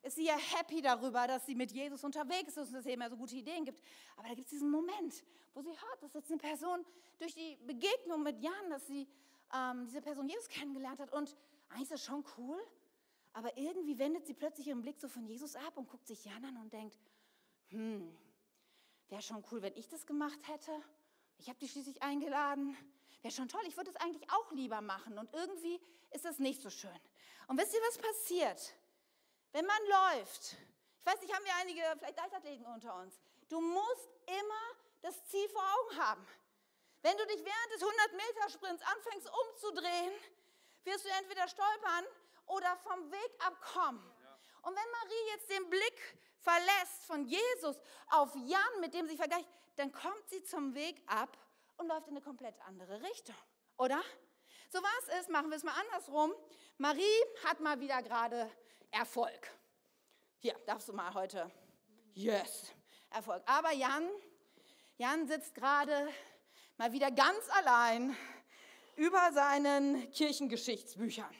[0.06, 3.02] ist sie ja happy darüber, dass sie mit Jesus unterwegs ist und dass es eben
[3.10, 3.82] so gute Ideen gibt.
[4.16, 6.84] Aber da gibt es diesen Moment, wo sie hört, dass jetzt eine Person
[7.18, 9.08] durch die Begegnung mit Jan, dass sie
[9.54, 11.36] ähm, diese Person Jesus kennengelernt hat und
[11.68, 12.58] eigentlich ist das schon cool,
[13.32, 16.44] aber irgendwie wendet sie plötzlich ihren Blick so von Jesus ab und guckt sich Jan
[16.44, 16.96] an und denkt,
[17.68, 18.16] hm,
[19.08, 20.72] wäre schon cool, wenn ich das gemacht hätte.
[21.38, 22.76] Ich habe die schließlich eingeladen.
[23.22, 25.18] Wäre schon toll, ich würde es eigentlich auch lieber machen.
[25.18, 25.80] Und irgendwie
[26.12, 26.98] ist das nicht so schön.
[27.48, 28.74] Und wisst ihr, was passiert?
[29.52, 34.08] Wenn man läuft, ich weiß nicht, haben wir einige vielleicht Leichtathleten unter uns, du musst
[34.26, 36.26] immer das Ziel vor Augen haben.
[37.02, 40.12] Wenn du dich während des 100-Meter-Sprints anfängst umzudrehen,
[40.84, 42.04] wirst du entweder stolpern
[42.46, 44.02] oder vom Weg abkommen.
[44.62, 47.76] Und wenn Marie jetzt den Blick verlässt von Jesus
[48.08, 51.36] auf Jan, mit dem sie vergleicht, dann kommt sie zum Weg ab
[51.76, 53.36] und läuft in eine komplett andere Richtung.
[53.78, 54.02] Oder?
[54.70, 56.34] So was ist, machen wir es mal andersrum.
[56.78, 58.50] Marie hat mal wieder gerade
[58.96, 59.50] Erfolg.
[60.38, 61.50] Hier, darfst du mal heute.
[62.14, 62.72] Yes,
[63.10, 63.42] Erfolg.
[63.44, 64.08] Aber Jan,
[64.96, 66.08] Jan sitzt gerade
[66.78, 68.16] mal wieder ganz allein
[68.96, 71.34] über seinen Kirchengeschichtsbüchern.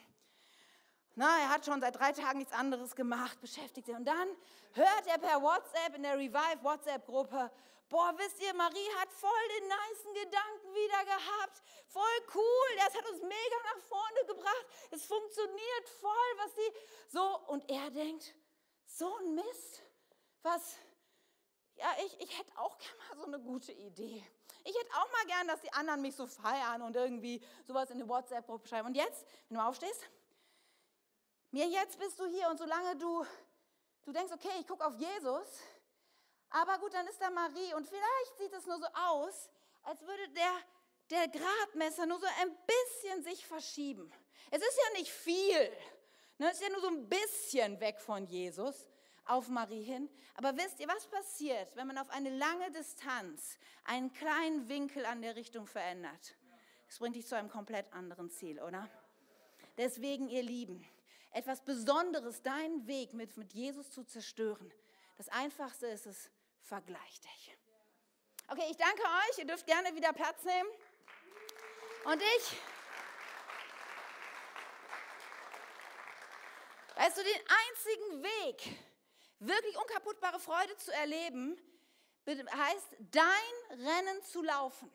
[1.19, 3.97] Na, er hat schon seit drei Tagen nichts anderes gemacht, beschäftigt sich.
[3.97, 4.29] Und dann
[4.75, 7.51] hört er per WhatsApp in der Revive WhatsApp-Gruppe,
[7.89, 11.63] boah, wisst ihr, Marie hat voll den nicen Gedanken wieder gehabt.
[11.87, 14.67] Voll cool, das hat uns mega nach vorne gebracht.
[14.91, 16.73] Es funktioniert voll, was sie
[17.09, 17.39] so.
[17.47, 18.35] Und er denkt,
[18.85, 19.83] so ein Mist.
[20.43, 20.77] Was?
[21.77, 24.23] Ja, ich, ich hätte auch gerne mal so eine gute Idee.
[24.65, 27.99] Ich hätte auch mal gern, dass die anderen mich so feiern und irgendwie sowas in
[27.99, 28.89] die WhatsApp-Gruppe schreiben.
[28.89, 30.03] Und jetzt, wenn du aufstehst,
[31.57, 33.25] mir jetzt bist du hier und solange du,
[34.05, 35.49] du denkst, okay, ich gucke auf Jesus,
[36.51, 39.49] Aber gut, dann ist da Marie und vielleicht sieht es nur so aus,
[39.83, 40.53] als würde der,
[41.11, 44.13] der Gradmesser nur so ein bisschen sich verschieben.
[44.51, 45.73] Es ist ja nicht viel.
[46.39, 46.51] Ne?
[46.51, 48.87] Es ist ja nur so ein bisschen weg von Jesus
[49.25, 50.09] auf Marie hin.
[50.35, 55.23] Aber wisst ihr, was passiert, wenn man auf eine lange Distanz einen kleinen Winkel an
[55.23, 56.37] der Richtung verändert?
[56.87, 58.89] Das bringt dich zu einem komplett anderen Ziel, oder?
[59.77, 60.87] Deswegen, ihr Lieben,
[61.33, 64.73] etwas Besonderes, deinen Weg mit, mit Jesus zu zerstören.
[65.17, 66.31] Das Einfachste ist es,
[66.63, 67.57] vergleich dich.
[68.49, 69.39] Okay, ich danke euch.
[69.39, 70.69] Ihr dürft gerne wieder Platz nehmen.
[72.05, 72.57] Und ich,
[76.97, 78.79] weißt du, den einzigen Weg,
[79.41, 81.59] wirklich unkaputtbare Freude zu erleben,
[82.27, 84.91] heißt, dein Rennen zu laufen.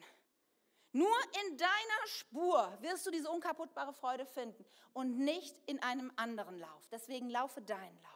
[0.92, 6.58] Nur in deiner Spur wirst du diese unkaputtbare Freude finden und nicht in einem anderen
[6.58, 6.88] Lauf.
[6.90, 8.12] Deswegen laufe deinen Lauf.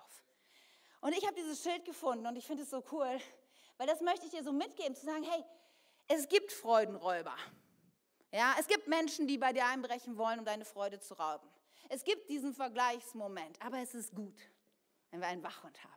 [1.01, 3.19] Und ich habe dieses Schild gefunden und ich finde es so cool,
[3.79, 5.45] weil das möchte ich dir so mitgeben, zu sagen, hey,
[6.09, 7.35] es gibt Freudenräuber.
[8.33, 11.49] Ja, es gibt Menschen, die bei dir einbrechen wollen, um deine Freude zu rauben.
[11.89, 14.37] Es gibt diesen Vergleichsmoment, aber es ist gut,
[15.11, 15.93] wenn wir einen Wachhund haben.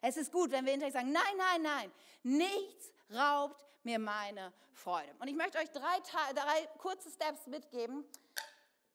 [0.00, 5.12] Es ist gut, wenn wir hinterher sagen, nein, nein, nein, nichts raubt mir meine Freude.
[5.18, 6.00] Und ich möchte euch drei,
[6.34, 8.04] drei kurze Steps mitgeben,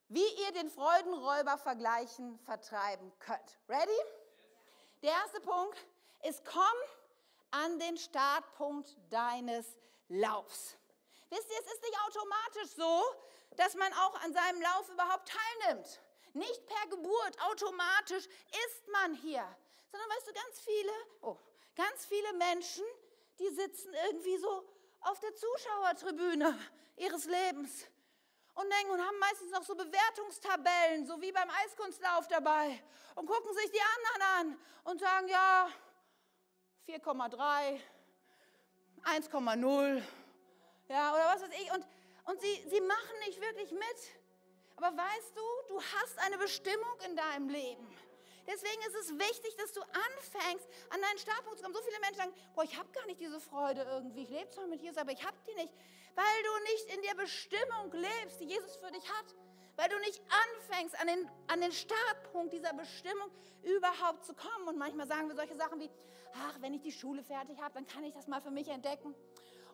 [0.07, 3.59] wie ihr den Freudenräuber vergleichen vertreiben könnt.
[3.67, 3.91] Ready?
[5.01, 5.77] Der erste Punkt
[6.23, 6.63] ist, komm
[7.51, 9.77] an den Startpunkt deines
[10.09, 10.75] Laufs.
[11.29, 13.03] Wisst ihr, es ist nicht automatisch so,
[13.55, 16.01] dass man auch an seinem Lauf überhaupt teilnimmt.
[16.33, 19.45] Nicht per Geburt automatisch ist man hier,
[19.91, 20.91] sondern weißt du, ganz viele,
[21.21, 21.37] oh,
[21.75, 22.83] ganz viele Menschen,
[23.39, 24.63] die sitzen irgendwie so
[25.01, 26.59] auf der Zuschauertribüne
[26.97, 27.85] ihres Lebens
[28.53, 32.83] und denken und haben meistens noch so Bewertungstabellen, so wie beim Eiskunstlauf dabei
[33.15, 35.69] und gucken sich die anderen an und sagen, ja,
[36.87, 37.79] 4,3,
[39.03, 40.03] 1,0,
[40.89, 41.71] ja, oder was weiß ich.
[41.71, 41.87] Und,
[42.25, 44.19] und sie, sie machen nicht wirklich mit.
[44.75, 47.87] Aber weißt du, du hast eine Bestimmung in deinem Leben.
[48.49, 51.75] Deswegen ist es wichtig, dass du anfängst, an deinen Startpunkt zu kommen.
[51.75, 54.23] So viele Menschen sagen, boah, ich habe gar nicht diese Freude irgendwie.
[54.23, 55.71] Ich lebe zwar mit Jesus, aber ich habe die nicht,
[56.15, 59.35] weil du nicht in der Bestimmung lebst, die Jesus für dich hat.
[59.75, 63.29] Weil du nicht anfängst, an den, an den Startpunkt dieser Bestimmung
[63.61, 64.67] überhaupt zu kommen.
[64.67, 65.91] Und manchmal sagen wir solche Sachen wie,
[66.33, 69.13] ach, wenn ich die Schule fertig habe, dann kann ich das mal für mich entdecken.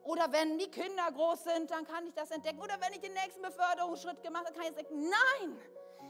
[0.03, 2.59] Oder wenn die Kinder groß sind, dann kann ich das entdecken.
[2.59, 5.09] Oder wenn ich den nächsten Beförderungsschritt gemacht habe, kann ich es entdecken.
[5.09, 5.59] Nein!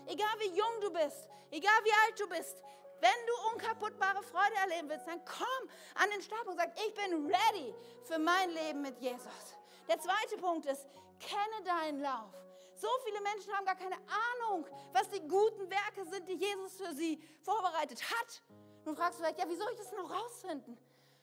[0.08, 2.62] Egal wie jung du bist, egal wie alt du bist,
[3.02, 7.26] wenn du unkaputtbare Freude erleben willst, dann komm an den Stab und sag, ich bin
[7.26, 9.56] ready für mein Leben mit Jesus.
[9.88, 10.88] Der zweite Punkt ist,
[11.20, 12.34] kenne deinen Lauf.
[12.76, 16.94] So viele Menschen haben gar keine Ahnung, was die guten Werke sind, die Jesus für
[16.94, 18.42] sie vorbereitet hat.
[18.84, 20.78] Nun fragst du vielleicht, ja, wie soll ich das noch rausfinden?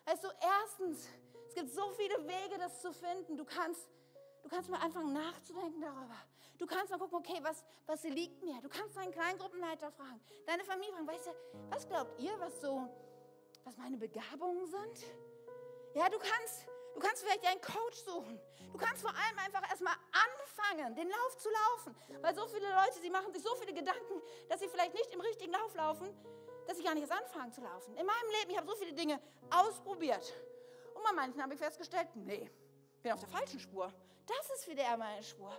[0.05, 1.09] Also erstens,
[1.49, 3.37] es gibt so viele Wege, das zu finden.
[3.37, 3.89] Du kannst,
[4.43, 6.17] du kannst mal anfangen nachzudenken darüber.
[6.63, 8.61] Du kannst mal gucken, okay, was, was liegt mir?
[8.63, 11.09] Du kannst deinen Kleingruppenleiter fragen, deine Familie fragen.
[11.09, 11.31] Weißt du,
[11.71, 12.89] was glaubt ihr, was so,
[13.65, 15.07] was meine Begabungen sind?
[15.93, 18.41] Ja, du kannst, du kannst vielleicht einen Coach suchen.
[18.71, 21.97] Du kannst vor allem einfach erstmal anfangen, den Lauf zu laufen.
[22.23, 25.21] Weil so viele Leute, sie machen sich so viele Gedanken, dass sie vielleicht nicht im
[25.21, 26.15] richtigen Lauf laufen,
[26.69, 27.97] dass sie gar nicht erst anfangen zu laufen.
[27.97, 29.21] In meinem Leben, ich habe so viele Dinge
[29.51, 30.33] ausprobiert.
[30.95, 32.49] Und bei manchen habe ich festgestellt, nee,
[33.03, 33.93] bin auf der falschen Spur.
[34.29, 35.59] Das ist wieder meine Spur.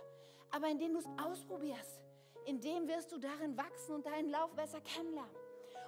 [0.50, 2.00] Aber indem du es ausprobierst,
[2.46, 5.34] in dem wirst du darin wachsen und deinen Lauf besser kennenlernen.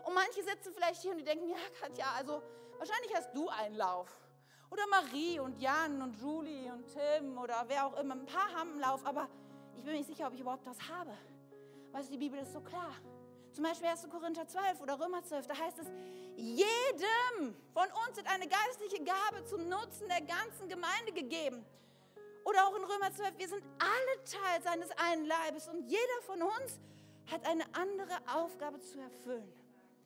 [0.04, 2.42] Und manche sitzen vielleicht hier und die denken, ja Katja, also
[2.78, 4.08] wahrscheinlich hast du einen Lauf.
[4.70, 8.14] Oder Marie und Jan und Julie und Tim oder wer auch immer.
[8.14, 9.28] Ein paar haben einen Lauf, aber
[9.76, 11.12] ich bin mir nicht sicher, ob ich überhaupt das habe.
[11.92, 12.92] Weißt du, die Bibel ist so klar.
[13.52, 14.08] Zum Beispiel 1.
[14.10, 15.86] Korinther 12 oder Römer 12, da heißt es,
[16.36, 21.64] jedem von uns wird eine geistliche Gabe zum Nutzen der ganzen Gemeinde gegeben.
[22.46, 26.40] Oder auch in Römer 12, wir sind alle Teil seines einen Leibes und jeder von
[26.42, 26.78] uns
[27.28, 29.52] hat eine andere Aufgabe zu erfüllen.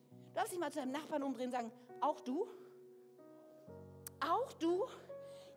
[0.09, 2.47] Du darfst dich mal zu deinem Nachbarn umdrehen und sagen, auch du?
[4.19, 4.87] Auch du?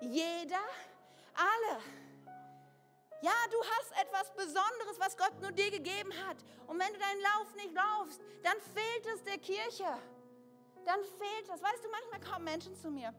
[0.02, 0.60] Jeder?
[1.34, 1.80] Alle?
[3.22, 6.36] Ja, du hast etwas Besonderes, was Gott nur dir gegeben hat.
[6.66, 9.86] Und wenn du deinen Lauf nicht laufst, dann fehlt es der Kirche.
[10.84, 11.62] Dann fehlt es.
[11.62, 13.14] Weißt du, manchmal kommen Menschen zu mir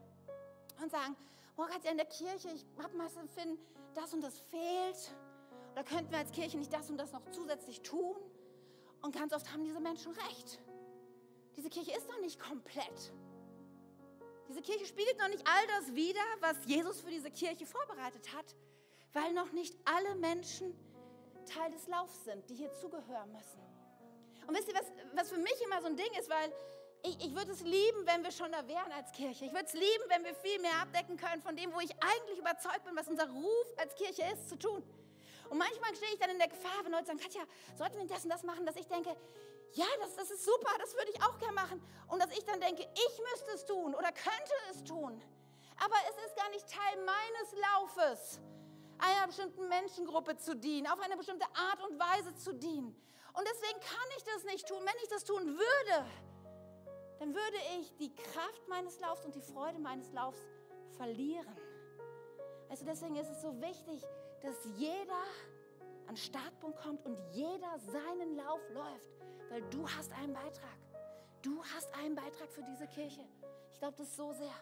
[0.80, 1.16] und sagen,
[1.56, 3.58] oh Gott, in der Kirche, ich habe mal das Empfinden,
[3.94, 5.14] das und das fehlt.
[5.72, 8.16] Oder könnten wir als Kirche nicht das und das noch zusätzlich tun?
[9.02, 10.60] Und ganz oft haben diese Menschen recht.
[11.56, 13.12] Diese Kirche ist noch nicht komplett.
[14.48, 18.54] Diese Kirche spiegelt noch nicht all das wider, was Jesus für diese Kirche vorbereitet hat
[19.16, 20.74] weil noch nicht alle Menschen
[21.46, 23.60] Teil des Laufs sind, die hier zugehören müssen.
[24.46, 26.52] Und wisst ihr, was, was für mich immer so ein Ding ist, weil
[27.06, 29.46] ich, ich würde es lieben, wenn wir schon da wären als Kirche.
[29.46, 32.38] Ich würde es lieben, wenn wir viel mehr abdecken können von dem, wo ich eigentlich
[32.38, 34.82] überzeugt bin, was unser Ruf als Kirche ist, zu tun.
[35.48, 37.42] Und manchmal stehe ich dann in der Gefahr, wenn Leute sagen, Katja,
[37.76, 39.16] sollten wir das und das machen, dass ich denke,
[39.72, 41.80] ja, das, das ist super, das würde ich auch gerne machen.
[42.08, 45.22] Und dass ich dann denke, ich müsste es tun oder könnte es tun.
[45.78, 48.40] Aber es ist gar nicht Teil meines Laufes,
[48.98, 52.96] einer bestimmten Menschengruppe zu dienen, auf eine bestimmte Art und Weise zu dienen.
[53.34, 54.80] Und deswegen kann ich das nicht tun.
[54.80, 56.06] Wenn ich das tun würde,
[57.18, 60.40] dann würde ich die Kraft meines Laufs und die Freude meines Laufs
[60.96, 61.56] verlieren.
[62.68, 64.02] Also deswegen ist es so wichtig,
[64.42, 65.22] dass jeder
[66.06, 69.16] an Startpunkt kommt und jeder seinen Lauf läuft,
[69.50, 70.76] weil du hast einen Beitrag.
[71.42, 73.24] Du hast einen Beitrag für diese Kirche.
[73.72, 74.54] Ich glaube das so sehr.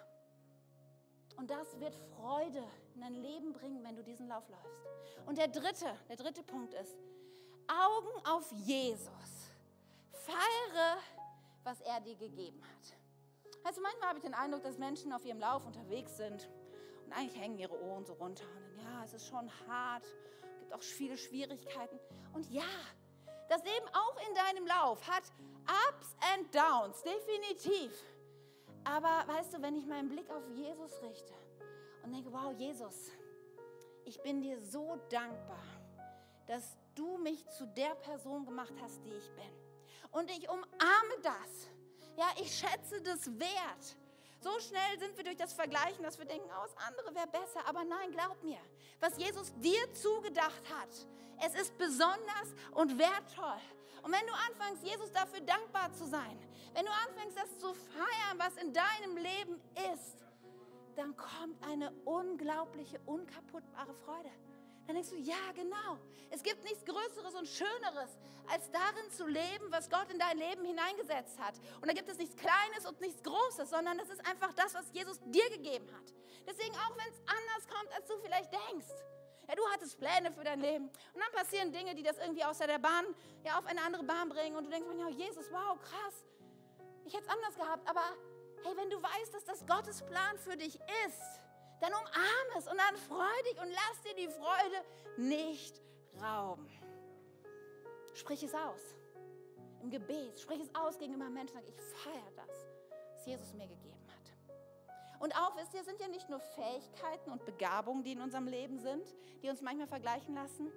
[1.36, 2.62] Und das wird Freude
[2.94, 4.86] in dein Leben bringen, wenn du diesen Lauf läufst.
[5.26, 6.96] Und der dritte, der dritte Punkt ist,
[7.66, 9.08] Augen auf Jesus.
[10.12, 10.98] Feiere
[11.64, 12.96] was er dir gegeben hat.
[13.64, 16.48] Also manchmal habe ich den Eindruck, dass Menschen auf ihrem Lauf unterwegs sind
[17.06, 18.44] und eigentlich hängen ihre Ohren so runter.
[18.44, 20.04] Und dann, ja, es ist schon hart,
[20.60, 21.98] gibt auch viele Schwierigkeiten.
[22.34, 22.62] Und ja,
[23.48, 25.24] das Leben auch in deinem Lauf hat
[25.88, 27.92] Ups and Downs, definitiv.
[28.84, 31.32] Aber weißt du, wenn ich meinen Blick auf Jesus richte
[32.02, 33.10] und denke, wow, Jesus,
[34.04, 35.64] ich bin dir so dankbar,
[36.46, 39.63] dass du mich zu der Person gemacht hast, die ich bin.
[40.14, 41.68] Und ich umarme das.
[42.16, 43.96] Ja, ich schätze das wert.
[44.40, 47.66] So schnell sind wir durch das Vergleichen, dass wir denken, oh, das andere wäre besser.
[47.66, 48.60] Aber nein, glaub mir,
[49.00, 50.90] was Jesus dir zugedacht hat,
[51.44, 53.60] es ist besonders und wertvoll.
[54.02, 56.38] Und wenn du anfängst, Jesus dafür dankbar zu sein,
[56.74, 59.60] wenn du anfängst, das zu feiern, was in deinem Leben
[59.92, 60.24] ist,
[60.94, 64.30] dann kommt eine unglaubliche, unkaputtbare Freude.
[64.86, 65.98] Dann denkst du, ja, genau.
[66.30, 68.10] Es gibt nichts Größeres und Schöneres,
[68.50, 71.54] als darin zu leben, was Gott in dein Leben hineingesetzt hat.
[71.80, 74.84] Und da gibt es nichts Kleines und nichts Großes, sondern das ist einfach das, was
[74.92, 76.12] Jesus dir gegeben hat.
[76.46, 78.86] Deswegen, auch wenn es anders kommt, als du vielleicht denkst.
[79.48, 80.88] Ja, du hattest Pläne für dein Leben.
[80.88, 83.04] Und dann passieren Dinge, die das irgendwie außer der Bahn,
[83.44, 84.56] ja, auf eine andere Bahn bringen.
[84.56, 86.24] Und du denkst, ja, Jesus, wow, krass.
[87.04, 87.88] Ich hätte es anders gehabt.
[87.88, 88.02] Aber
[88.64, 91.40] hey, wenn du weißt, dass das Gottes Plan für dich ist,
[91.84, 94.84] dann umarm es und dann freu dich und lass dir die Freude
[95.16, 95.80] nicht
[96.22, 96.68] rauben.
[98.14, 98.80] Sprich es aus.
[99.82, 101.54] Im Gebet, sprich es aus gegenüber Menschen.
[101.54, 102.66] Sag, ich feiere das,
[103.12, 105.20] was Jesus mir gegeben hat.
[105.20, 108.78] Und auch, wisst ihr, sind ja nicht nur Fähigkeiten und Begabungen, die in unserem Leben
[108.78, 110.72] sind, die uns manchmal vergleichen lassen.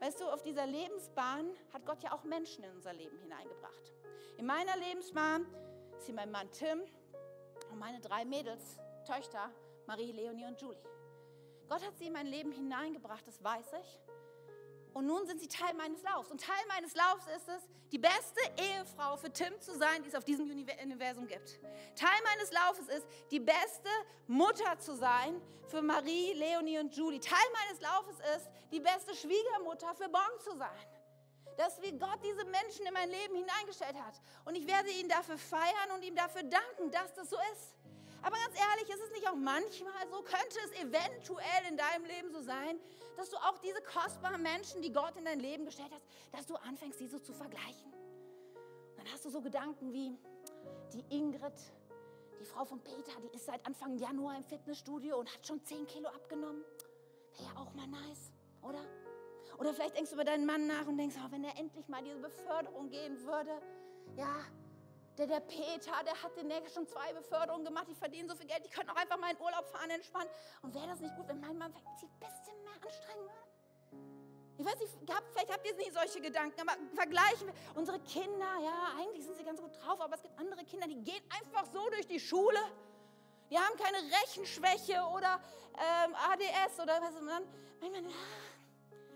[0.00, 3.92] Weißt du, auf dieser Lebensbahn hat Gott ja auch Menschen in unser Leben hineingebracht.
[4.36, 5.46] In meiner Lebensbahn
[5.96, 6.82] ist hier mein Mann Tim
[7.70, 9.50] und meine drei Mädels, Töchter,
[9.86, 10.82] Marie, Leonie und Julie.
[11.68, 14.00] Gott hat sie in mein Leben hineingebracht, das weiß ich.
[14.96, 16.30] Und nun sind sie Teil meines Laufs.
[16.30, 20.14] Und Teil meines Laufs ist es, die beste Ehefrau für Tim zu sein, die es
[20.14, 21.60] auf diesem Universum gibt.
[21.94, 23.90] Teil meines Laufes ist, die beste
[24.26, 27.20] Mutter zu sein für Marie, Leonie und Julie.
[27.20, 30.86] Teil meines Laufes ist, die beste Schwiegermutter für Bon zu sein.
[31.58, 34.20] Dass wie Gott diese Menschen in mein Leben hineingestellt hat.
[34.46, 37.74] Und ich werde ihn dafür feiern und ihm dafür danken, dass das so ist.
[38.22, 42.32] Aber ganz ehrlich, ist es nicht auch manchmal so, könnte es eventuell in deinem Leben
[42.32, 42.78] so sein,
[43.16, 46.02] dass du auch diese kostbaren Menschen, die Gott in dein Leben gestellt hat,
[46.32, 47.92] dass du anfängst, diese zu vergleichen.
[47.92, 50.18] Und dann hast du so Gedanken wie
[50.92, 51.54] die Ingrid,
[52.40, 55.86] die Frau von Peter, die ist seit Anfang Januar im Fitnessstudio und hat schon 10
[55.86, 56.64] Kilo abgenommen.
[57.32, 58.84] Wäre ja auch mal nice, oder?
[59.58, 62.02] Oder vielleicht denkst du über deinen Mann nach und denkst, oh, wenn er endlich mal
[62.02, 63.60] diese Beförderung gehen würde,
[64.16, 64.44] ja,
[65.18, 68.64] der, der Peter, der hat den schon zwei Beförderungen gemacht, die verdienen so viel Geld,
[68.64, 70.28] die können auch einfach mal in Urlaub fahren, entspannen.
[70.62, 73.56] Und wäre das nicht gut, wenn mein Mann sich ein bisschen mehr anstrengen würde?
[74.58, 74.92] Ich weiß nicht,
[75.32, 79.44] vielleicht habt ihr nicht solche Gedanken, aber vergleichen wir unsere Kinder, ja, eigentlich sind sie
[79.44, 82.58] ganz gut drauf, aber es gibt andere Kinder, die gehen einfach so durch die Schule.
[83.50, 85.40] Die haben keine Rechenschwäche oder
[85.74, 87.40] ähm, ADS oder was immer.
[87.80, 88.02] Manchmal,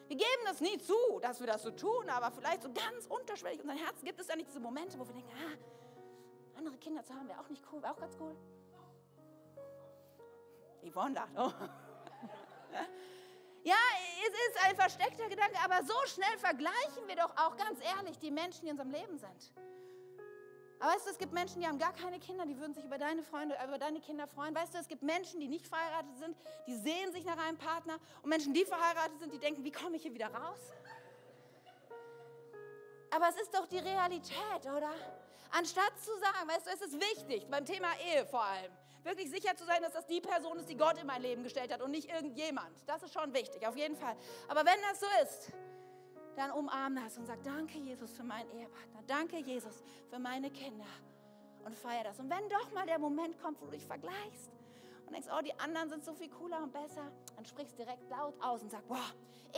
[0.08, 3.60] wir geben das nie zu, dass wir das so tun, aber vielleicht so ganz unterschwellig
[3.60, 5.56] in unserem Herzen gibt es ja nicht diese Momente, wo wir denken, ah,
[6.60, 8.36] andere Kinder zu haben, wäre auch nicht cool, wäre auch ganz cool.
[10.86, 11.52] Yvonne lacht, oh.
[13.62, 13.76] Ja,
[14.26, 18.30] es ist ein versteckter Gedanke, aber so schnell vergleichen wir doch auch ganz ehrlich die
[18.30, 19.52] Menschen, die in unserem Leben sind.
[20.78, 22.96] Aber weißt du, es gibt Menschen, die haben gar keine Kinder, die würden sich über
[22.96, 24.54] deine Freunde, über deine Kinder freuen.
[24.54, 26.36] Weißt du, es gibt Menschen, die nicht verheiratet sind,
[26.66, 27.98] die sehen sich nach einem Partner.
[28.22, 30.72] Und Menschen, die verheiratet sind, die denken, wie komme ich hier wieder raus?
[33.10, 34.92] Aber es ist doch die Realität, oder?
[35.52, 38.70] Anstatt zu sagen, weißt du, es ist wichtig, beim Thema Ehe vor allem,
[39.02, 41.72] wirklich sicher zu sein, dass das die Person ist, die Gott in mein Leben gestellt
[41.72, 42.76] hat und nicht irgendjemand.
[42.86, 44.16] Das ist schon wichtig, auf jeden Fall.
[44.48, 45.52] Aber wenn das so ist,
[46.36, 50.86] dann umarm das und sag, danke Jesus für meinen Ehepartner, danke Jesus für meine Kinder.
[51.64, 52.18] und feier das.
[52.18, 54.50] Und wenn doch mal der Moment kommt, wo du dich vergleichst
[55.10, 58.34] und denkst, oh, die anderen sind so viel cooler und besser, dann sprichst direkt laut
[58.40, 59.04] aus und sag, boah,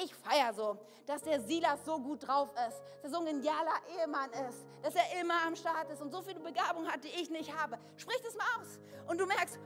[0.03, 3.79] ich feier so, dass der Silas so gut drauf ist, dass er so ein genialer
[3.99, 7.29] Ehemann ist, dass er immer am Start ist und so viele Begabung hat, die ich
[7.29, 7.79] nicht habe.
[7.97, 8.79] Sprich das mal aus
[9.09, 9.59] und du merkst,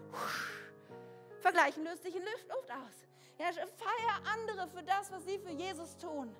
[1.40, 3.06] Vergleichen löst sich in Luft aus.
[3.38, 6.34] Ja, feier andere für das, was sie für Jesus tun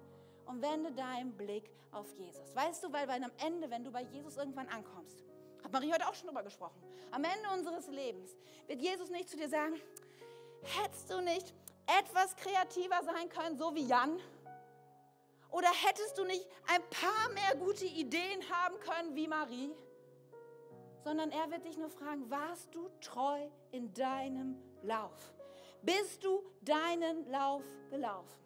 [0.47, 2.53] und wende deinen Blick auf Jesus.
[2.57, 5.23] Weißt du, weil, weil am Ende, wenn du bei Jesus irgendwann ankommst,
[5.67, 8.31] hat Marie heute auch schon drüber gesprochen, am Ende unseres Lebens
[8.69, 9.75] wird Jesus nicht zu dir sagen,
[10.63, 11.53] hättest du nicht
[11.87, 14.19] etwas kreativer sein können, so wie Jan?
[15.51, 19.75] Oder hättest du nicht ein paar mehr gute Ideen haben können wie Marie?
[21.03, 25.35] Sondern er wird dich nur fragen, warst du treu in deinem Lauf?
[25.83, 28.41] Bist du deinen Lauf gelaufen?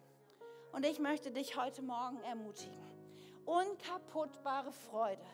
[0.71, 2.81] Und ich möchte dich heute Morgen ermutigen.
[3.45, 5.25] Unkaputtbare Freude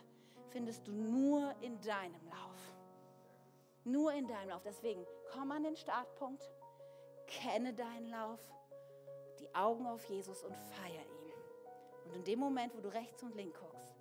[0.47, 2.73] findest du nur in deinem Lauf.
[3.83, 4.63] Nur in deinem Lauf.
[4.63, 6.49] Deswegen komm an den Startpunkt,
[7.27, 8.39] kenne deinen Lauf,
[9.39, 11.33] die Augen auf Jesus und feier ihn.
[12.05, 13.95] Und in dem Moment, wo du rechts und links guckst,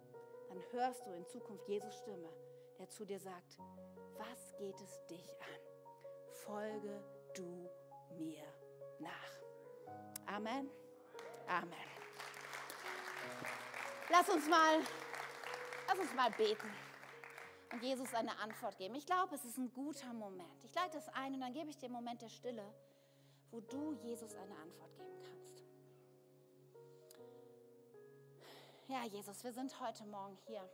[0.49, 2.29] dann hörst du in Zukunft Jesus Stimme,
[2.79, 3.59] der zu dir sagt,
[4.17, 5.61] was geht es dich an?
[6.31, 7.03] Folge
[7.35, 7.69] du
[8.17, 8.45] mir
[8.99, 9.37] nach.
[10.27, 10.71] Amen.
[11.49, 11.97] Amen.
[14.11, 14.81] Lass uns mal,
[15.87, 16.69] lass uns mal beten
[17.73, 18.95] und Jesus eine Antwort geben.
[18.95, 20.65] Ich glaube, es ist ein guter Moment.
[20.65, 22.65] Ich leite es ein und dann gebe ich dir einen Moment der Stille,
[23.51, 25.65] wo du Jesus eine Antwort geben kannst.
[28.89, 30.69] Ja, Jesus, wir sind heute Morgen hier.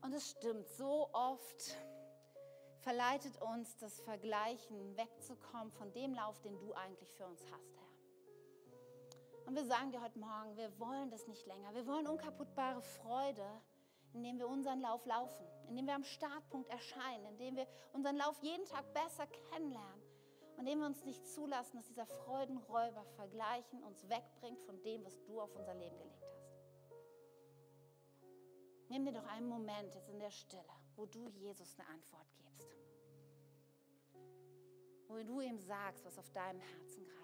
[0.00, 1.76] Und es stimmt, so oft
[2.80, 7.81] verleitet uns das Vergleichen wegzukommen von dem Lauf, den du eigentlich für uns hast.
[9.46, 11.74] Und wir sagen dir heute Morgen, wir wollen das nicht länger.
[11.74, 13.46] Wir wollen unkaputtbare Freude,
[14.12, 18.64] indem wir unseren Lauf laufen, indem wir am Startpunkt erscheinen, indem wir unseren Lauf jeden
[18.66, 20.02] Tag besser kennenlernen
[20.56, 25.22] und indem wir uns nicht zulassen, dass dieser Freudenräuber Vergleichen uns wegbringt von dem, was
[25.24, 26.42] du auf unser Leben gelegt hast.
[28.88, 30.62] Nimm dir doch einen Moment jetzt in der Stille,
[30.96, 32.76] wo du Jesus eine Antwort gibst.
[35.08, 37.21] Wo du ihm sagst, was auf deinem Herzen gerade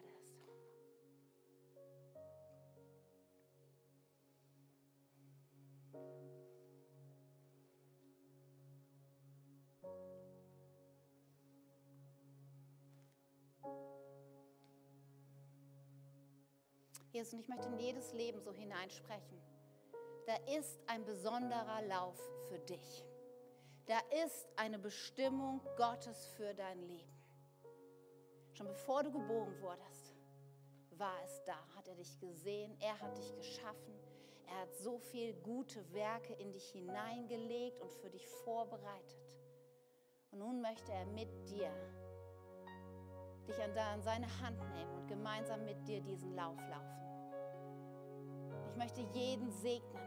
[17.12, 19.40] Jesus, und ich möchte in jedes Leben so hineinsprechen.
[20.26, 23.04] Da ist ein besonderer Lauf für dich.
[23.86, 27.10] Da ist eine Bestimmung Gottes für dein Leben.
[28.52, 30.14] Schon bevor du geboren wurdest,
[30.98, 33.94] war es da, hat er dich gesehen, er hat dich geschaffen,
[34.46, 39.38] er hat so viel gute Werke in dich hineingelegt und für dich vorbereitet.
[40.30, 41.72] Und nun möchte er mit dir
[43.48, 46.98] dich an seine Hand nehmen und gemeinsam mit dir diesen Lauf laufen.
[48.70, 50.02] Ich möchte jeden segnen,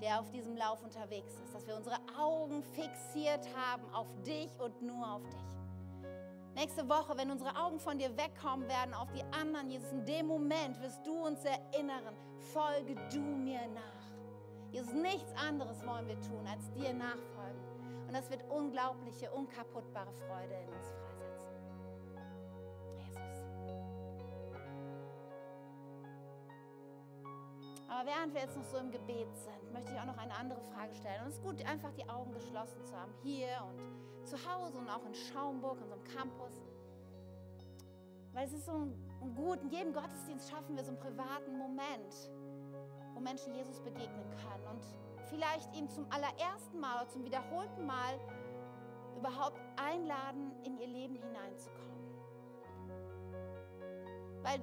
[0.00, 4.80] der auf diesem Lauf unterwegs ist, dass wir unsere Augen fixiert haben auf dich und
[4.82, 5.58] nur auf dich.
[6.54, 10.26] Nächste Woche, wenn unsere Augen von dir wegkommen werden auf die anderen, Jesus, in dem
[10.26, 12.16] Moment wirst du uns erinnern,
[12.52, 14.72] folge du mir nach.
[14.72, 17.62] Jesus, nichts anderes wollen wir tun, als dir nachfolgen.
[18.06, 21.07] Und das wird unglaubliche, unkaputtbare Freude in uns freisetzen.
[27.88, 30.60] Aber während wir jetzt noch so im Gebet sind, möchte ich auch noch eine andere
[30.60, 31.22] Frage stellen.
[31.22, 34.88] Und es ist gut, einfach die Augen geschlossen zu haben, hier und zu Hause und
[34.90, 36.52] auch in Schaumburg, unserem Campus.
[38.34, 42.30] Weil es ist so ein gut, in jedem Gottesdienst schaffen wir so einen privaten Moment,
[43.14, 44.84] wo Menschen Jesus begegnen können und
[45.30, 48.20] vielleicht ihm zum allerersten Mal oder zum wiederholten Mal
[49.16, 51.88] überhaupt einladen, in ihr Leben hineinzukommen.
[54.42, 54.60] Weil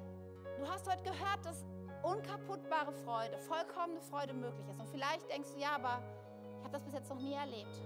[0.57, 1.65] du hast heute gehört, dass
[2.05, 4.79] unkaputtbare Freude, vollkommene Freude möglich ist.
[4.79, 6.01] Und vielleicht denkst du, ja, aber
[6.57, 7.81] ich habe das bis jetzt noch nie erlebt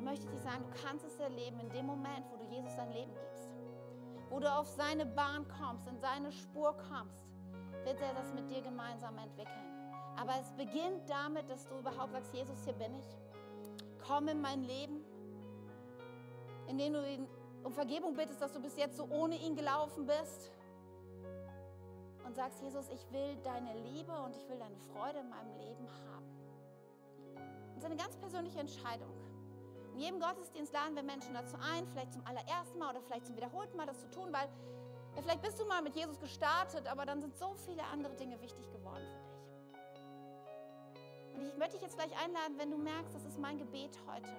[0.00, 2.74] dann möchte ich dir sagen, du kannst es erleben in dem Moment, wo du Jesus
[2.74, 3.50] dein Leben gibst.
[4.30, 7.20] Wo du auf seine Bahn kommst, in seine Spur kommst,
[7.84, 9.92] wird er das mit dir gemeinsam entwickeln.
[10.18, 13.04] Aber es beginnt damit, dass du überhaupt sagst, Jesus, hier bin ich.
[14.06, 15.04] Komm in mein Leben,
[16.66, 17.28] indem du ihn
[17.62, 20.50] um Vergebung bittest, dass du bis jetzt so ohne ihn gelaufen bist.
[22.30, 25.88] Und sagst, Jesus, ich will deine Liebe und ich will deine Freude in meinem Leben
[26.06, 26.30] haben.
[27.72, 29.12] Es ist eine ganz persönliche Entscheidung.
[29.94, 33.34] In jedem Gottesdienst laden wir Menschen dazu ein, vielleicht zum allerersten Mal oder vielleicht zum
[33.34, 34.48] wiederholten Mal das zu tun, weil
[35.16, 38.40] ja, vielleicht bist du mal mit Jesus gestartet, aber dann sind so viele andere Dinge
[38.40, 39.40] wichtig geworden für dich.
[41.34, 44.30] Und ich möchte dich jetzt gleich einladen, wenn du merkst, das ist mein Gebet heute,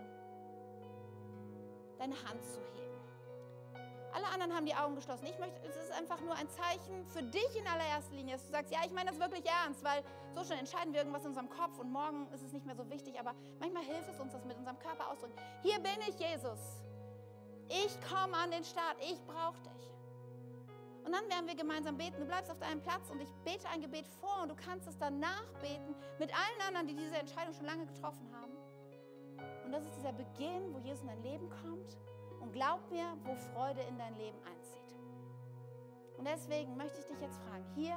[1.97, 2.90] deine Hand zu heben.
[4.13, 5.25] Alle anderen haben die Augen geschlossen.
[5.25, 8.51] Ich möchte, es ist einfach nur ein Zeichen für dich in allererster Linie, dass du
[8.51, 10.03] sagst, ja, ich meine das wirklich ernst, weil
[10.35, 12.89] so schnell entscheiden wir irgendwas in unserem Kopf und morgen ist es nicht mehr so
[12.89, 15.41] wichtig, aber manchmal hilft es uns, das mit unserem Körper auszudrücken.
[15.61, 16.59] Hier bin ich, Jesus.
[17.69, 18.97] Ich komme an den Start.
[18.99, 19.91] Ich brauche dich.
[21.05, 22.19] Und dann werden wir gemeinsam beten.
[22.19, 24.97] Du bleibst auf deinem Platz und ich bete ein Gebet vor und du kannst es
[24.97, 28.51] dann nachbeten mit allen anderen, die diese Entscheidung schon lange getroffen haben.
[29.65, 31.97] Und das ist dieser Beginn, wo Jesus in dein Leben kommt
[32.41, 34.97] und glaub mir, wo Freude in dein Leben einzieht.
[36.17, 37.95] Und deswegen möchte ich dich jetzt fragen, hier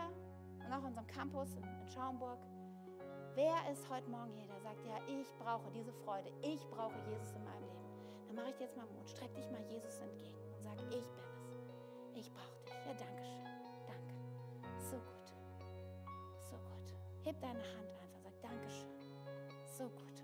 [0.64, 2.38] und auch in unserem Campus in, Schaumburg,
[3.34, 7.32] wer ist heute Morgen hier, der sagt, ja, ich brauche diese Freude, ich brauche Jesus
[7.32, 7.84] in meinem Leben.
[8.26, 11.08] Dann mache ich dir jetzt mal Mut, streck dich mal Jesus entgegen und sag, ich
[11.10, 11.54] bin es.
[12.14, 12.74] Ich brauche dich.
[12.86, 13.44] Ja, danke schön.
[13.86, 14.14] Danke.
[14.78, 15.32] So gut.
[16.50, 16.94] So gut.
[17.24, 19.00] Heb deine Hand einfach, sag Dankeschön.
[19.66, 20.22] So gut.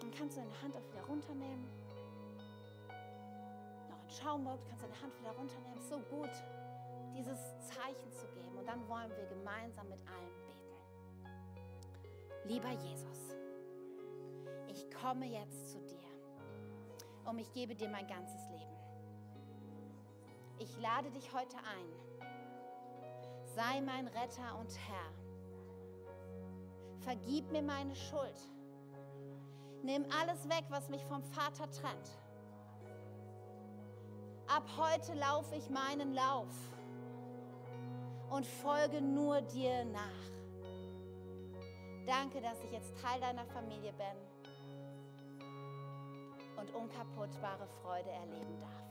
[0.00, 1.77] Dann kannst du deine Hand auch wieder runternehmen.
[4.22, 5.80] Schaumburg, du kannst deine Hand wieder runternehmen.
[5.82, 6.30] So gut,
[7.14, 8.56] dieses Zeichen zu geben.
[8.58, 10.48] Und dann wollen wir gemeinsam mit allen beten.
[12.44, 13.36] Lieber Jesus,
[14.68, 16.08] ich komme jetzt zu dir
[17.26, 18.76] und ich gebe dir mein ganzes Leben.
[20.58, 21.88] Ich lade dich heute ein.
[23.54, 25.12] Sei mein Retter und Herr.
[27.00, 28.48] Vergib mir meine Schuld.
[29.82, 32.10] Nimm alles weg, was mich vom Vater trennt
[34.48, 36.54] Ab heute laufe ich meinen Lauf
[38.30, 40.28] und folge nur dir nach.
[42.06, 44.06] Danke, dass ich jetzt Teil deiner Familie bin
[46.56, 48.88] und unkaputtbare Freude erleben darf.